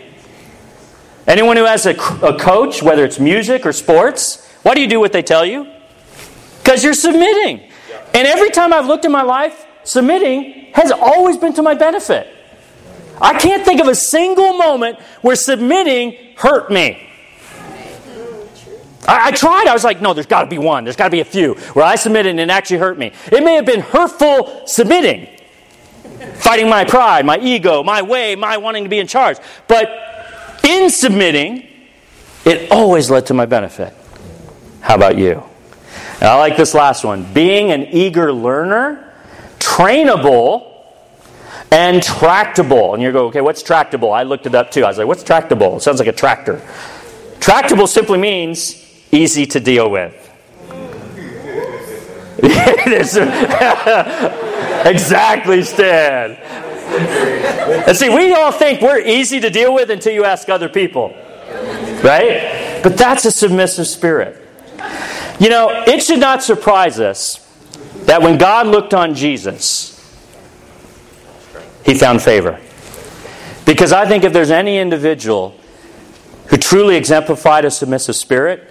Anyone 1.27 1.57
who 1.57 1.65
has 1.65 1.85
a, 1.85 1.91
a 1.91 2.37
coach, 2.37 2.81
whether 2.81 3.05
it's 3.05 3.19
music 3.19 3.65
or 3.65 3.73
sports, 3.73 4.47
why 4.63 4.73
do 4.73 4.81
you 4.81 4.87
do 4.87 4.99
what 4.99 5.13
they 5.13 5.21
tell 5.21 5.45
you? 5.45 5.67
Because 6.63 6.83
you're 6.83 6.93
submitting. 6.93 7.69
And 8.13 8.27
every 8.27 8.49
time 8.49 8.73
I've 8.73 8.87
looked 8.87 9.05
in 9.05 9.11
my 9.11 9.21
life, 9.21 9.65
submitting 9.83 10.71
has 10.73 10.91
always 10.91 11.37
been 11.37 11.53
to 11.53 11.61
my 11.61 11.73
benefit. 11.73 12.27
I 13.19 13.37
can't 13.37 13.63
think 13.63 13.79
of 13.79 13.87
a 13.87 13.95
single 13.95 14.53
moment 14.53 14.99
where 15.21 15.35
submitting 15.35 16.17
hurt 16.35 16.71
me. 16.71 17.07
I, 19.07 19.27
I 19.27 19.31
tried. 19.31 19.67
I 19.67 19.73
was 19.73 19.83
like, 19.83 20.01
no, 20.01 20.13
there's 20.13 20.25
got 20.25 20.41
to 20.41 20.49
be 20.49 20.57
one. 20.57 20.83
There's 20.83 20.95
got 20.95 21.05
to 21.05 21.11
be 21.11 21.19
a 21.19 21.25
few 21.25 21.53
where 21.73 21.85
I 21.85 21.95
submitted 21.95 22.31
and 22.31 22.39
it 22.39 22.49
actually 22.49 22.77
hurt 22.77 22.97
me. 22.97 23.11
It 23.31 23.43
may 23.43 23.55
have 23.55 23.65
been 23.65 23.81
hurtful 23.81 24.63
submitting, 24.65 25.27
fighting 26.35 26.67
my 26.67 26.83
pride, 26.83 27.25
my 27.25 27.37
ego, 27.39 27.83
my 27.83 28.01
way, 28.01 28.35
my 28.35 28.57
wanting 28.57 28.83
to 28.83 28.89
be 28.89 28.99
in 28.99 29.07
charge. 29.07 29.37
But 29.67 29.89
in 30.63 30.89
submitting, 30.89 31.67
it 32.45 32.71
always 32.71 33.09
led 33.09 33.27
to 33.27 33.33
my 33.33 33.45
benefit. 33.45 33.93
How 34.81 34.95
about 34.95 35.17
you? 35.17 35.43
And 36.15 36.29
I 36.29 36.37
like 36.37 36.57
this 36.57 36.73
last 36.73 37.03
one. 37.03 37.31
Being 37.33 37.71
an 37.71 37.87
eager 37.87 38.31
learner, 38.31 39.13
trainable, 39.59 40.71
and 41.71 42.03
tractable. 42.03 42.93
And 42.93 43.01
you 43.01 43.11
go, 43.11 43.27
okay, 43.27 43.41
what's 43.41 43.63
tractable? 43.63 44.11
I 44.11 44.23
looked 44.23 44.45
it 44.45 44.53
up 44.53 44.71
too. 44.71 44.83
I 44.83 44.87
was 44.87 44.97
like, 44.97 45.07
what's 45.07 45.23
tractable? 45.23 45.77
It 45.77 45.81
sounds 45.81 45.99
like 45.99 46.07
a 46.07 46.13
tractor. 46.13 46.61
Tractable 47.39 47.87
simply 47.87 48.19
means 48.19 48.75
easy 49.11 49.45
to 49.47 49.59
deal 49.59 49.89
with. 49.89 50.17
exactly, 54.85 55.63
Stan. 55.63 56.37
And 57.87 57.95
see, 57.95 58.09
we 58.09 58.33
all 58.33 58.51
think 58.51 58.81
we're 58.81 58.99
easy 58.99 59.39
to 59.39 59.49
deal 59.49 59.73
with 59.73 59.89
until 59.89 60.13
you 60.13 60.25
ask 60.25 60.49
other 60.49 60.69
people. 60.69 61.15
Right? 62.03 62.79
But 62.83 62.97
that's 62.97 63.25
a 63.25 63.31
submissive 63.31 63.87
spirit. 63.87 64.37
You 65.39 65.49
know, 65.49 65.83
it 65.87 66.03
should 66.03 66.19
not 66.19 66.43
surprise 66.43 66.99
us 66.99 67.47
that 68.05 68.21
when 68.21 68.37
God 68.37 68.67
looked 68.67 68.93
on 68.93 69.15
Jesus, 69.15 69.89
he 71.85 71.93
found 71.93 72.21
favor. 72.21 72.59
Because 73.65 73.91
I 73.91 74.07
think 74.07 74.23
if 74.23 74.33
there's 74.33 74.51
any 74.51 74.77
individual 74.77 75.55
who 76.47 76.57
truly 76.57 76.95
exemplified 76.95 77.65
a 77.65 77.71
submissive 77.71 78.15
spirit, 78.15 78.67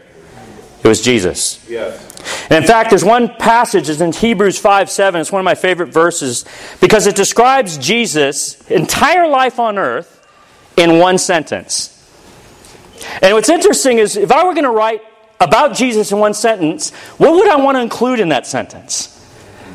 it 0.83 0.89
was 0.89 1.01
Jesus. 1.01 1.67
Yes. 1.69 2.10
And 2.51 2.65
in 2.65 2.69
fact, 2.69 2.91
there's 2.91 3.05
one 3.05 3.29
passage, 3.29 3.89
it's 3.89 4.01
in 4.01 4.13
Hebrews 4.13 4.59
5 4.59 4.91
7. 4.91 5.21
It's 5.21 5.31
one 5.31 5.39
of 5.39 5.45
my 5.45 5.55
favorite 5.55 5.93
verses 5.93 6.45
because 6.81 7.07
it 7.07 7.15
describes 7.15 7.79
Jesus' 7.79 8.61
entire 8.69 9.29
life 9.29 9.61
on 9.61 9.79
earth 9.79 10.27
in 10.77 10.99
one 10.99 11.17
sentence. 11.17 11.97
And 13.23 13.35
what's 13.35 13.49
interesting 13.49 13.99
is 13.99 14.17
if 14.17 14.33
I 14.33 14.45
were 14.45 14.53
going 14.53 14.65
to 14.65 14.71
write 14.71 15.01
about 15.41 15.75
Jesus 15.75 16.11
in 16.11 16.19
one 16.19 16.35
sentence, 16.35 16.91
what 17.19 17.33
would 17.33 17.49
I 17.49 17.57
want 17.57 17.77
to 17.77 17.83
include 17.83 18.19
in 18.19 18.31
that 18.31 18.49
sentence? 18.49 19.17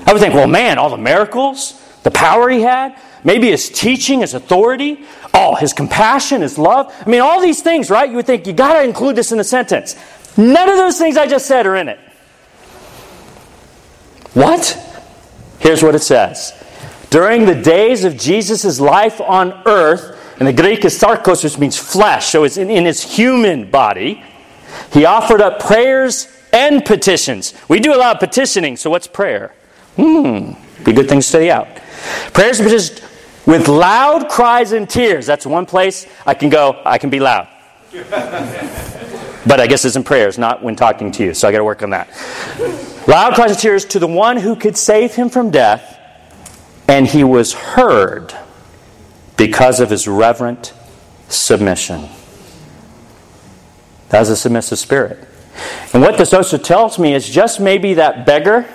I 0.06 0.12
would 0.12 0.22
think, 0.22 0.36
well, 0.36 0.48
man, 0.48 0.78
all 0.78 0.90
the 0.90 0.98
miracles, 0.98 1.82
the 2.04 2.12
power 2.12 2.50
he 2.50 2.62
had, 2.62 3.00
maybe 3.24 3.50
his 3.50 3.70
teaching, 3.70 4.20
his 4.20 4.34
authority, 4.34 5.06
oh, 5.34 5.56
his 5.56 5.72
compassion, 5.72 6.42
his 6.42 6.58
love. 6.58 6.94
I 7.06 7.10
mean, 7.10 7.22
all 7.22 7.42
these 7.42 7.62
things, 7.62 7.90
right? 7.90 8.10
You 8.10 8.18
would 8.18 8.28
think 8.28 8.46
you 8.46 8.54
got 8.54 8.74
to 8.74 8.84
include 8.84 9.16
this 9.16 9.32
in 9.32 9.38
the 9.38 9.46
sentence. 9.46 9.96
None 10.38 10.70
of 10.70 10.76
those 10.76 10.98
things 10.98 11.16
I 11.16 11.26
just 11.26 11.46
said 11.46 11.66
are 11.66 11.78
in 11.78 11.88
it. 11.88 12.00
What? 14.36 14.78
Here's 15.60 15.82
what 15.82 15.96
it 15.96 16.04
says. 16.04 16.54
During 17.10 17.46
the 17.46 17.56
days 17.56 18.04
of 18.04 18.18
Jesus' 18.18 18.80
life 18.80 19.22
on 19.22 19.54
earth, 19.66 20.22
and 20.38 20.48
the 20.48 20.54
Greek 20.54 20.84
is 20.84 21.00
sarkos, 21.00 21.44
which 21.44 21.58
means 21.58 21.78
flesh, 21.78 22.28
so 22.28 22.44
it's 22.44 22.58
in, 22.58 22.70
in 22.70 22.86
his 22.86 23.02
human 23.02 23.72
body, 23.72 24.22
he 24.92 25.06
offered 25.06 25.42
up 25.42 25.62
prayers 25.62 26.28
and 26.52 26.84
petitions. 26.84 27.54
We 27.70 27.80
do 27.80 27.96
a 27.96 27.98
lot 27.98 28.16
of 28.16 28.20
petitioning, 28.20 28.76
so 28.76 28.90
what's 28.90 29.08
prayer? 29.08 29.56
Hmm, 29.96 30.52
be 30.84 30.92
good 30.92 31.08
thing 31.08 31.20
to 31.20 31.26
study 31.26 31.50
out. 31.50 31.68
Prayers 32.34 32.60
and 32.60 32.68
petitions 32.68 33.02
with 33.46 33.70
loud 33.70 34.28
cries 34.28 34.74
and 34.74 34.90
tears. 34.90 35.26
That's 35.26 35.46
one 35.46 35.66
place 35.66 36.08
I 36.26 36.34
can 36.34 36.50
go, 36.50 36.82
I 36.84 36.98
can 36.98 37.10
be 37.10 37.22
loud. 37.22 37.48
but 39.48 39.60
I 39.60 39.68
guess 39.68 39.86
it's 39.86 39.96
in 39.96 40.04
prayers, 40.04 40.38
not 40.38 40.62
when 40.62 40.76
talking 40.76 41.12
to 41.14 41.24
you, 41.24 41.34
so 41.34 41.48
I 41.48 41.52
got 41.52 41.60
to 41.60 41.64
work 41.64 41.82
on 41.82 41.92
that. 41.92 42.10
Loud 43.08 43.36
cries 43.36 43.52
and 43.52 43.60
tears 43.60 43.86
to 43.86 44.00
the 44.00 44.08
one 44.08 44.38
who 44.38 44.56
could 44.56 44.76
save 44.76 45.16
him 45.16 45.30
from 45.30 45.52
death, 45.52 46.00
and 46.88 47.08
he 47.08 47.24
was 47.24 47.54
heard 47.54 48.34
because 49.38 49.80
of 49.80 49.90
his 49.90 50.08
reverent 50.08 50.74
submission. 51.30 52.10
That 54.10 54.20
was 54.20 54.30
a 54.30 54.36
submissive 54.36 54.80
spirit. 54.80 55.28
And 55.94 56.02
what 56.02 56.18
this 56.18 56.34
also 56.34 56.58
tells 56.58 57.00
me 57.00 57.14
is 57.14 57.30
just 57.30 57.60
maybe 57.60 57.94
that 57.96 58.26
beggar 58.26 58.68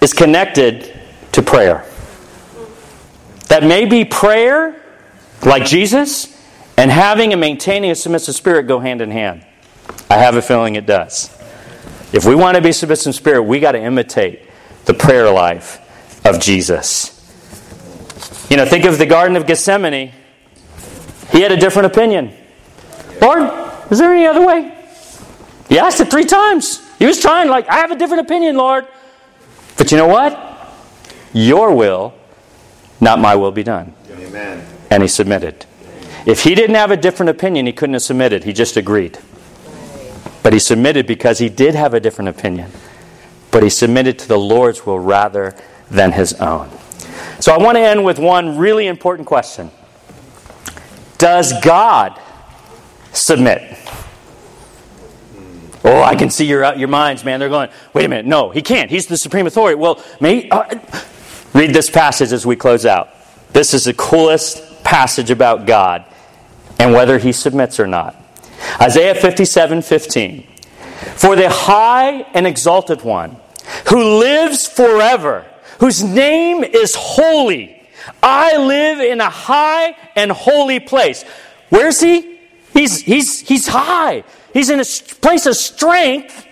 is 0.00 0.14
connected 0.14 0.98
to 1.32 1.42
prayer. 1.42 1.84
That 3.48 3.64
maybe 3.64 4.04
prayer, 4.04 4.80
like 5.44 5.64
Jesus, 5.66 6.37
and 6.78 6.92
having 6.92 7.32
and 7.32 7.40
maintaining 7.40 7.90
a 7.90 7.94
submissive 7.96 8.36
spirit 8.36 8.68
go 8.68 8.78
hand 8.78 9.02
in 9.02 9.10
hand. 9.10 9.44
I 10.08 10.14
have 10.14 10.36
a 10.36 10.42
feeling 10.42 10.76
it 10.76 10.86
does. 10.86 11.28
If 12.12 12.24
we 12.24 12.36
want 12.36 12.54
to 12.56 12.62
be 12.62 12.70
submissive 12.70 13.16
spirit, 13.16 13.42
we 13.42 13.58
got 13.58 13.72
to 13.72 13.80
imitate 13.80 14.48
the 14.84 14.94
prayer 14.94 15.28
life 15.28 15.80
of 16.24 16.38
Jesus. 16.38 17.16
You 18.48 18.56
know, 18.56 18.64
think 18.64 18.84
of 18.84 18.96
the 18.96 19.06
Garden 19.06 19.36
of 19.36 19.44
Gethsemane. 19.44 20.12
He 21.32 21.40
had 21.40 21.50
a 21.50 21.56
different 21.56 21.86
opinion. 21.86 22.32
Lord, 23.20 23.50
is 23.90 23.98
there 23.98 24.12
any 24.12 24.26
other 24.26 24.46
way? 24.46 24.72
He 25.68 25.80
asked 25.80 26.00
it 26.00 26.12
three 26.12 26.24
times. 26.24 26.80
He 27.00 27.06
was 27.06 27.20
trying, 27.20 27.48
like, 27.48 27.68
I 27.68 27.78
have 27.78 27.90
a 27.90 27.96
different 27.96 28.22
opinion, 28.22 28.56
Lord. 28.56 28.86
But 29.76 29.90
you 29.90 29.98
know 29.98 30.06
what? 30.06 30.72
Your 31.32 31.74
will, 31.74 32.14
not 33.00 33.18
my 33.18 33.34
will, 33.34 33.50
be 33.50 33.64
done. 33.64 33.94
Amen. 34.12 34.64
And 34.90 35.02
he 35.02 35.08
submitted. 35.08 35.66
If 36.26 36.44
he 36.44 36.54
didn't 36.54 36.76
have 36.76 36.90
a 36.90 36.96
different 36.96 37.30
opinion, 37.30 37.66
he 37.66 37.72
couldn't 37.72 37.94
have 37.94 38.02
submitted. 38.02 38.44
He 38.44 38.52
just 38.52 38.76
agreed. 38.76 39.18
But 40.42 40.52
he 40.52 40.58
submitted 40.58 41.06
because 41.06 41.38
he 41.38 41.48
did 41.48 41.74
have 41.74 41.94
a 41.94 42.00
different 42.00 42.28
opinion. 42.28 42.70
But 43.50 43.62
he 43.62 43.70
submitted 43.70 44.18
to 44.20 44.28
the 44.28 44.38
Lord's 44.38 44.84
will 44.84 44.98
rather 44.98 45.54
than 45.90 46.12
his 46.12 46.34
own. 46.34 46.70
So 47.40 47.52
I 47.52 47.58
want 47.58 47.76
to 47.76 47.80
end 47.80 48.04
with 48.04 48.18
one 48.18 48.58
really 48.58 48.86
important 48.86 49.26
question 49.26 49.70
Does 51.18 51.52
God 51.62 52.20
submit? 53.12 53.76
Oh, 55.84 56.02
I 56.02 56.16
can 56.16 56.28
see 56.28 56.44
your, 56.44 56.74
your 56.74 56.88
minds, 56.88 57.24
man. 57.24 57.40
They're 57.40 57.48
going, 57.48 57.70
wait 57.94 58.04
a 58.04 58.08
minute. 58.08 58.26
No, 58.26 58.50
he 58.50 58.62
can't. 58.62 58.90
He's 58.90 59.06
the 59.06 59.16
supreme 59.16 59.46
authority. 59.46 59.76
Well, 59.76 60.02
may, 60.20 60.48
uh, 60.50 60.78
read 61.54 61.72
this 61.72 61.88
passage 61.88 62.32
as 62.32 62.44
we 62.44 62.56
close 62.56 62.84
out. 62.84 63.10
This 63.52 63.72
is 63.72 63.84
the 63.84 63.94
coolest 63.94 64.67
passage 64.88 65.30
about 65.30 65.66
God 65.66 66.02
and 66.78 66.94
whether 66.94 67.18
he 67.18 67.30
submits 67.30 67.78
or 67.78 67.86
not. 67.86 68.16
Isaiah 68.80 69.14
57 69.14 69.82
15. 69.82 70.46
For 71.14 71.36
the 71.36 71.50
high 71.50 72.22
and 72.32 72.46
exalted 72.46 73.02
one 73.02 73.36
who 73.88 74.18
lives 74.18 74.66
forever 74.66 75.44
whose 75.78 76.02
name 76.02 76.64
is 76.64 76.94
holy. 76.94 77.86
I 78.22 78.56
live 78.56 79.00
in 79.00 79.20
a 79.20 79.28
high 79.28 79.94
and 80.16 80.32
holy 80.32 80.80
place. 80.80 81.22
Where's 81.68 82.00
he? 82.00 82.38
He's, 82.72 83.02
he's, 83.02 83.40
he's 83.40 83.68
high. 83.68 84.24
He's 84.54 84.70
in 84.70 84.80
a 84.80 84.84
place 85.20 85.44
of 85.44 85.54
strength. 85.54 86.46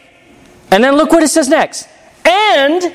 And 0.70 0.84
then 0.84 0.94
look 0.96 1.10
what 1.10 1.22
it 1.22 1.28
says 1.28 1.48
next. 1.48 1.88
And 2.24 2.94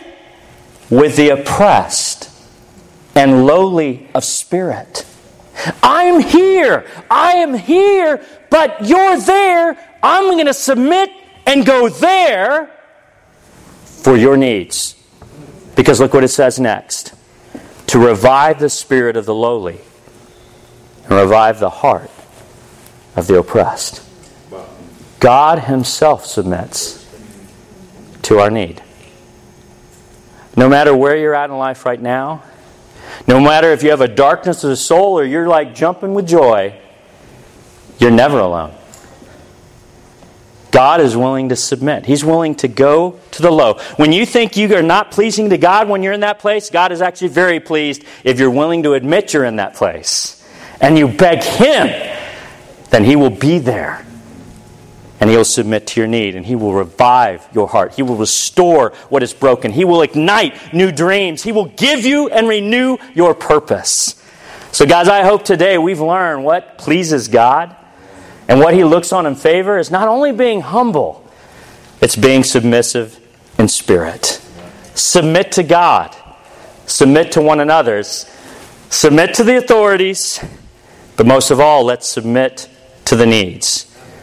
with 0.91 1.15
the 1.15 1.29
oppressed 1.29 2.29
and 3.15 3.47
lowly 3.47 4.07
of 4.13 4.23
spirit. 4.23 5.05
I'm 5.83 6.19
here. 6.19 6.85
I 7.09 7.33
am 7.33 7.53
here, 7.53 8.23
but 8.49 8.85
you're 8.85 9.17
there. 9.19 9.77
I'm 10.03 10.31
going 10.31 10.45
to 10.45 10.53
submit 10.53 11.09
and 11.45 11.65
go 11.65 11.89
there 11.89 12.71
for 13.83 14.15
your 14.15 14.37
needs. 14.37 14.95
Because 15.75 15.99
look 15.99 16.13
what 16.13 16.23
it 16.23 16.29
says 16.29 16.59
next 16.59 17.13
to 17.87 17.99
revive 17.99 18.59
the 18.59 18.69
spirit 18.69 19.17
of 19.17 19.25
the 19.25 19.35
lowly 19.35 19.79
and 21.03 21.11
revive 21.11 21.59
the 21.59 21.69
heart 21.69 22.09
of 23.15 23.27
the 23.27 23.37
oppressed. 23.37 24.03
God 25.19 25.59
Himself 25.59 26.25
submits 26.25 27.05
to 28.23 28.39
our 28.39 28.49
need. 28.49 28.81
No 30.55 30.67
matter 30.67 30.95
where 30.95 31.15
you're 31.15 31.35
at 31.35 31.49
in 31.49 31.57
life 31.57 31.85
right 31.85 32.01
now, 32.01 32.43
no 33.27 33.39
matter 33.39 33.71
if 33.71 33.83
you 33.83 33.89
have 33.91 34.01
a 34.01 34.07
darkness 34.07 34.63
of 34.63 34.69
the 34.69 34.75
soul 34.75 35.17
or 35.17 35.23
you're 35.23 35.47
like 35.47 35.75
jumping 35.75 36.13
with 36.13 36.27
joy, 36.27 36.75
you're 37.99 38.11
never 38.11 38.39
alone. 38.39 38.73
God 40.71 41.01
is 41.01 41.17
willing 41.17 41.49
to 41.49 41.55
submit. 41.55 42.05
He's 42.05 42.23
willing 42.23 42.55
to 42.55 42.67
go 42.67 43.19
to 43.31 43.41
the 43.41 43.51
low. 43.51 43.75
When 43.97 44.13
you 44.13 44.25
think 44.25 44.55
you 44.55 44.73
are 44.75 44.81
not 44.81 45.11
pleasing 45.11 45.49
to 45.49 45.57
God 45.57 45.89
when 45.89 46.01
you're 46.01 46.13
in 46.13 46.21
that 46.21 46.39
place, 46.39 46.69
God 46.69 46.91
is 46.91 47.01
actually 47.01 47.27
very 47.27 47.59
pleased 47.59 48.03
if 48.23 48.39
you're 48.39 48.49
willing 48.49 48.83
to 48.83 48.93
admit 48.93 49.33
you're 49.33 49.43
in 49.43 49.57
that 49.57 49.75
place. 49.75 50.37
And 50.79 50.97
you 50.97 51.09
beg 51.09 51.43
Him, 51.43 51.87
then 52.89 53.03
He 53.03 53.17
will 53.17 53.29
be 53.29 53.59
there 53.59 54.05
and 55.21 55.29
He 55.29 55.37
will 55.37 55.45
submit 55.45 55.85
to 55.87 56.01
your 56.01 56.07
need, 56.07 56.35
and 56.35 56.45
He 56.45 56.55
will 56.55 56.73
revive 56.73 57.47
your 57.53 57.67
heart. 57.67 57.93
He 57.93 58.01
will 58.01 58.15
restore 58.15 58.89
what 59.09 59.21
is 59.21 59.33
broken. 59.33 59.71
He 59.71 59.85
will 59.85 60.01
ignite 60.01 60.73
new 60.73 60.91
dreams. 60.91 61.43
He 61.43 61.51
will 61.51 61.65
give 61.65 62.03
you 62.03 62.27
and 62.29 62.49
renew 62.49 62.97
your 63.13 63.35
purpose. 63.35 64.21
So, 64.71 64.85
guys, 64.85 65.07
I 65.07 65.21
hope 65.21 65.45
today 65.45 65.77
we've 65.77 66.01
learned 66.01 66.43
what 66.43 66.79
pleases 66.79 67.27
God 67.27 67.75
and 68.47 68.59
what 68.59 68.73
He 68.73 68.83
looks 68.83 69.13
on 69.13 69.27
in 69.27 69.35
favor 69.35 69.77
is 69.77 69.91
not 69.91 70.07
only 70.07 70.31
being 70.31 70.61
humble, 70.61 71.29
it's 72.01 72.15
being 72.15 72.43
submissive 72.43 73.19
in 73.59 73.67
spirit. 73.67 74.41
Submit 74.95 75.51
to 75.53 75.63
God, 75.63 76.15
submit 76.87 77.33
to 77.33 77.41
one 77.41 77.59
another's, 77.59 78.25
submit 78.89 79.35
to 79.35 79.43
the 79.43 79.57
authorities, 79.57 80.43
but 81.15 81.27
most 81.27 81.51
of 81.51 81.59
all, 81.59 81.83
let's 81.83 82.07
submit 82.07 82.67
to 83.05 83.15
the 83.15 83.27
needs. 83.27 83.90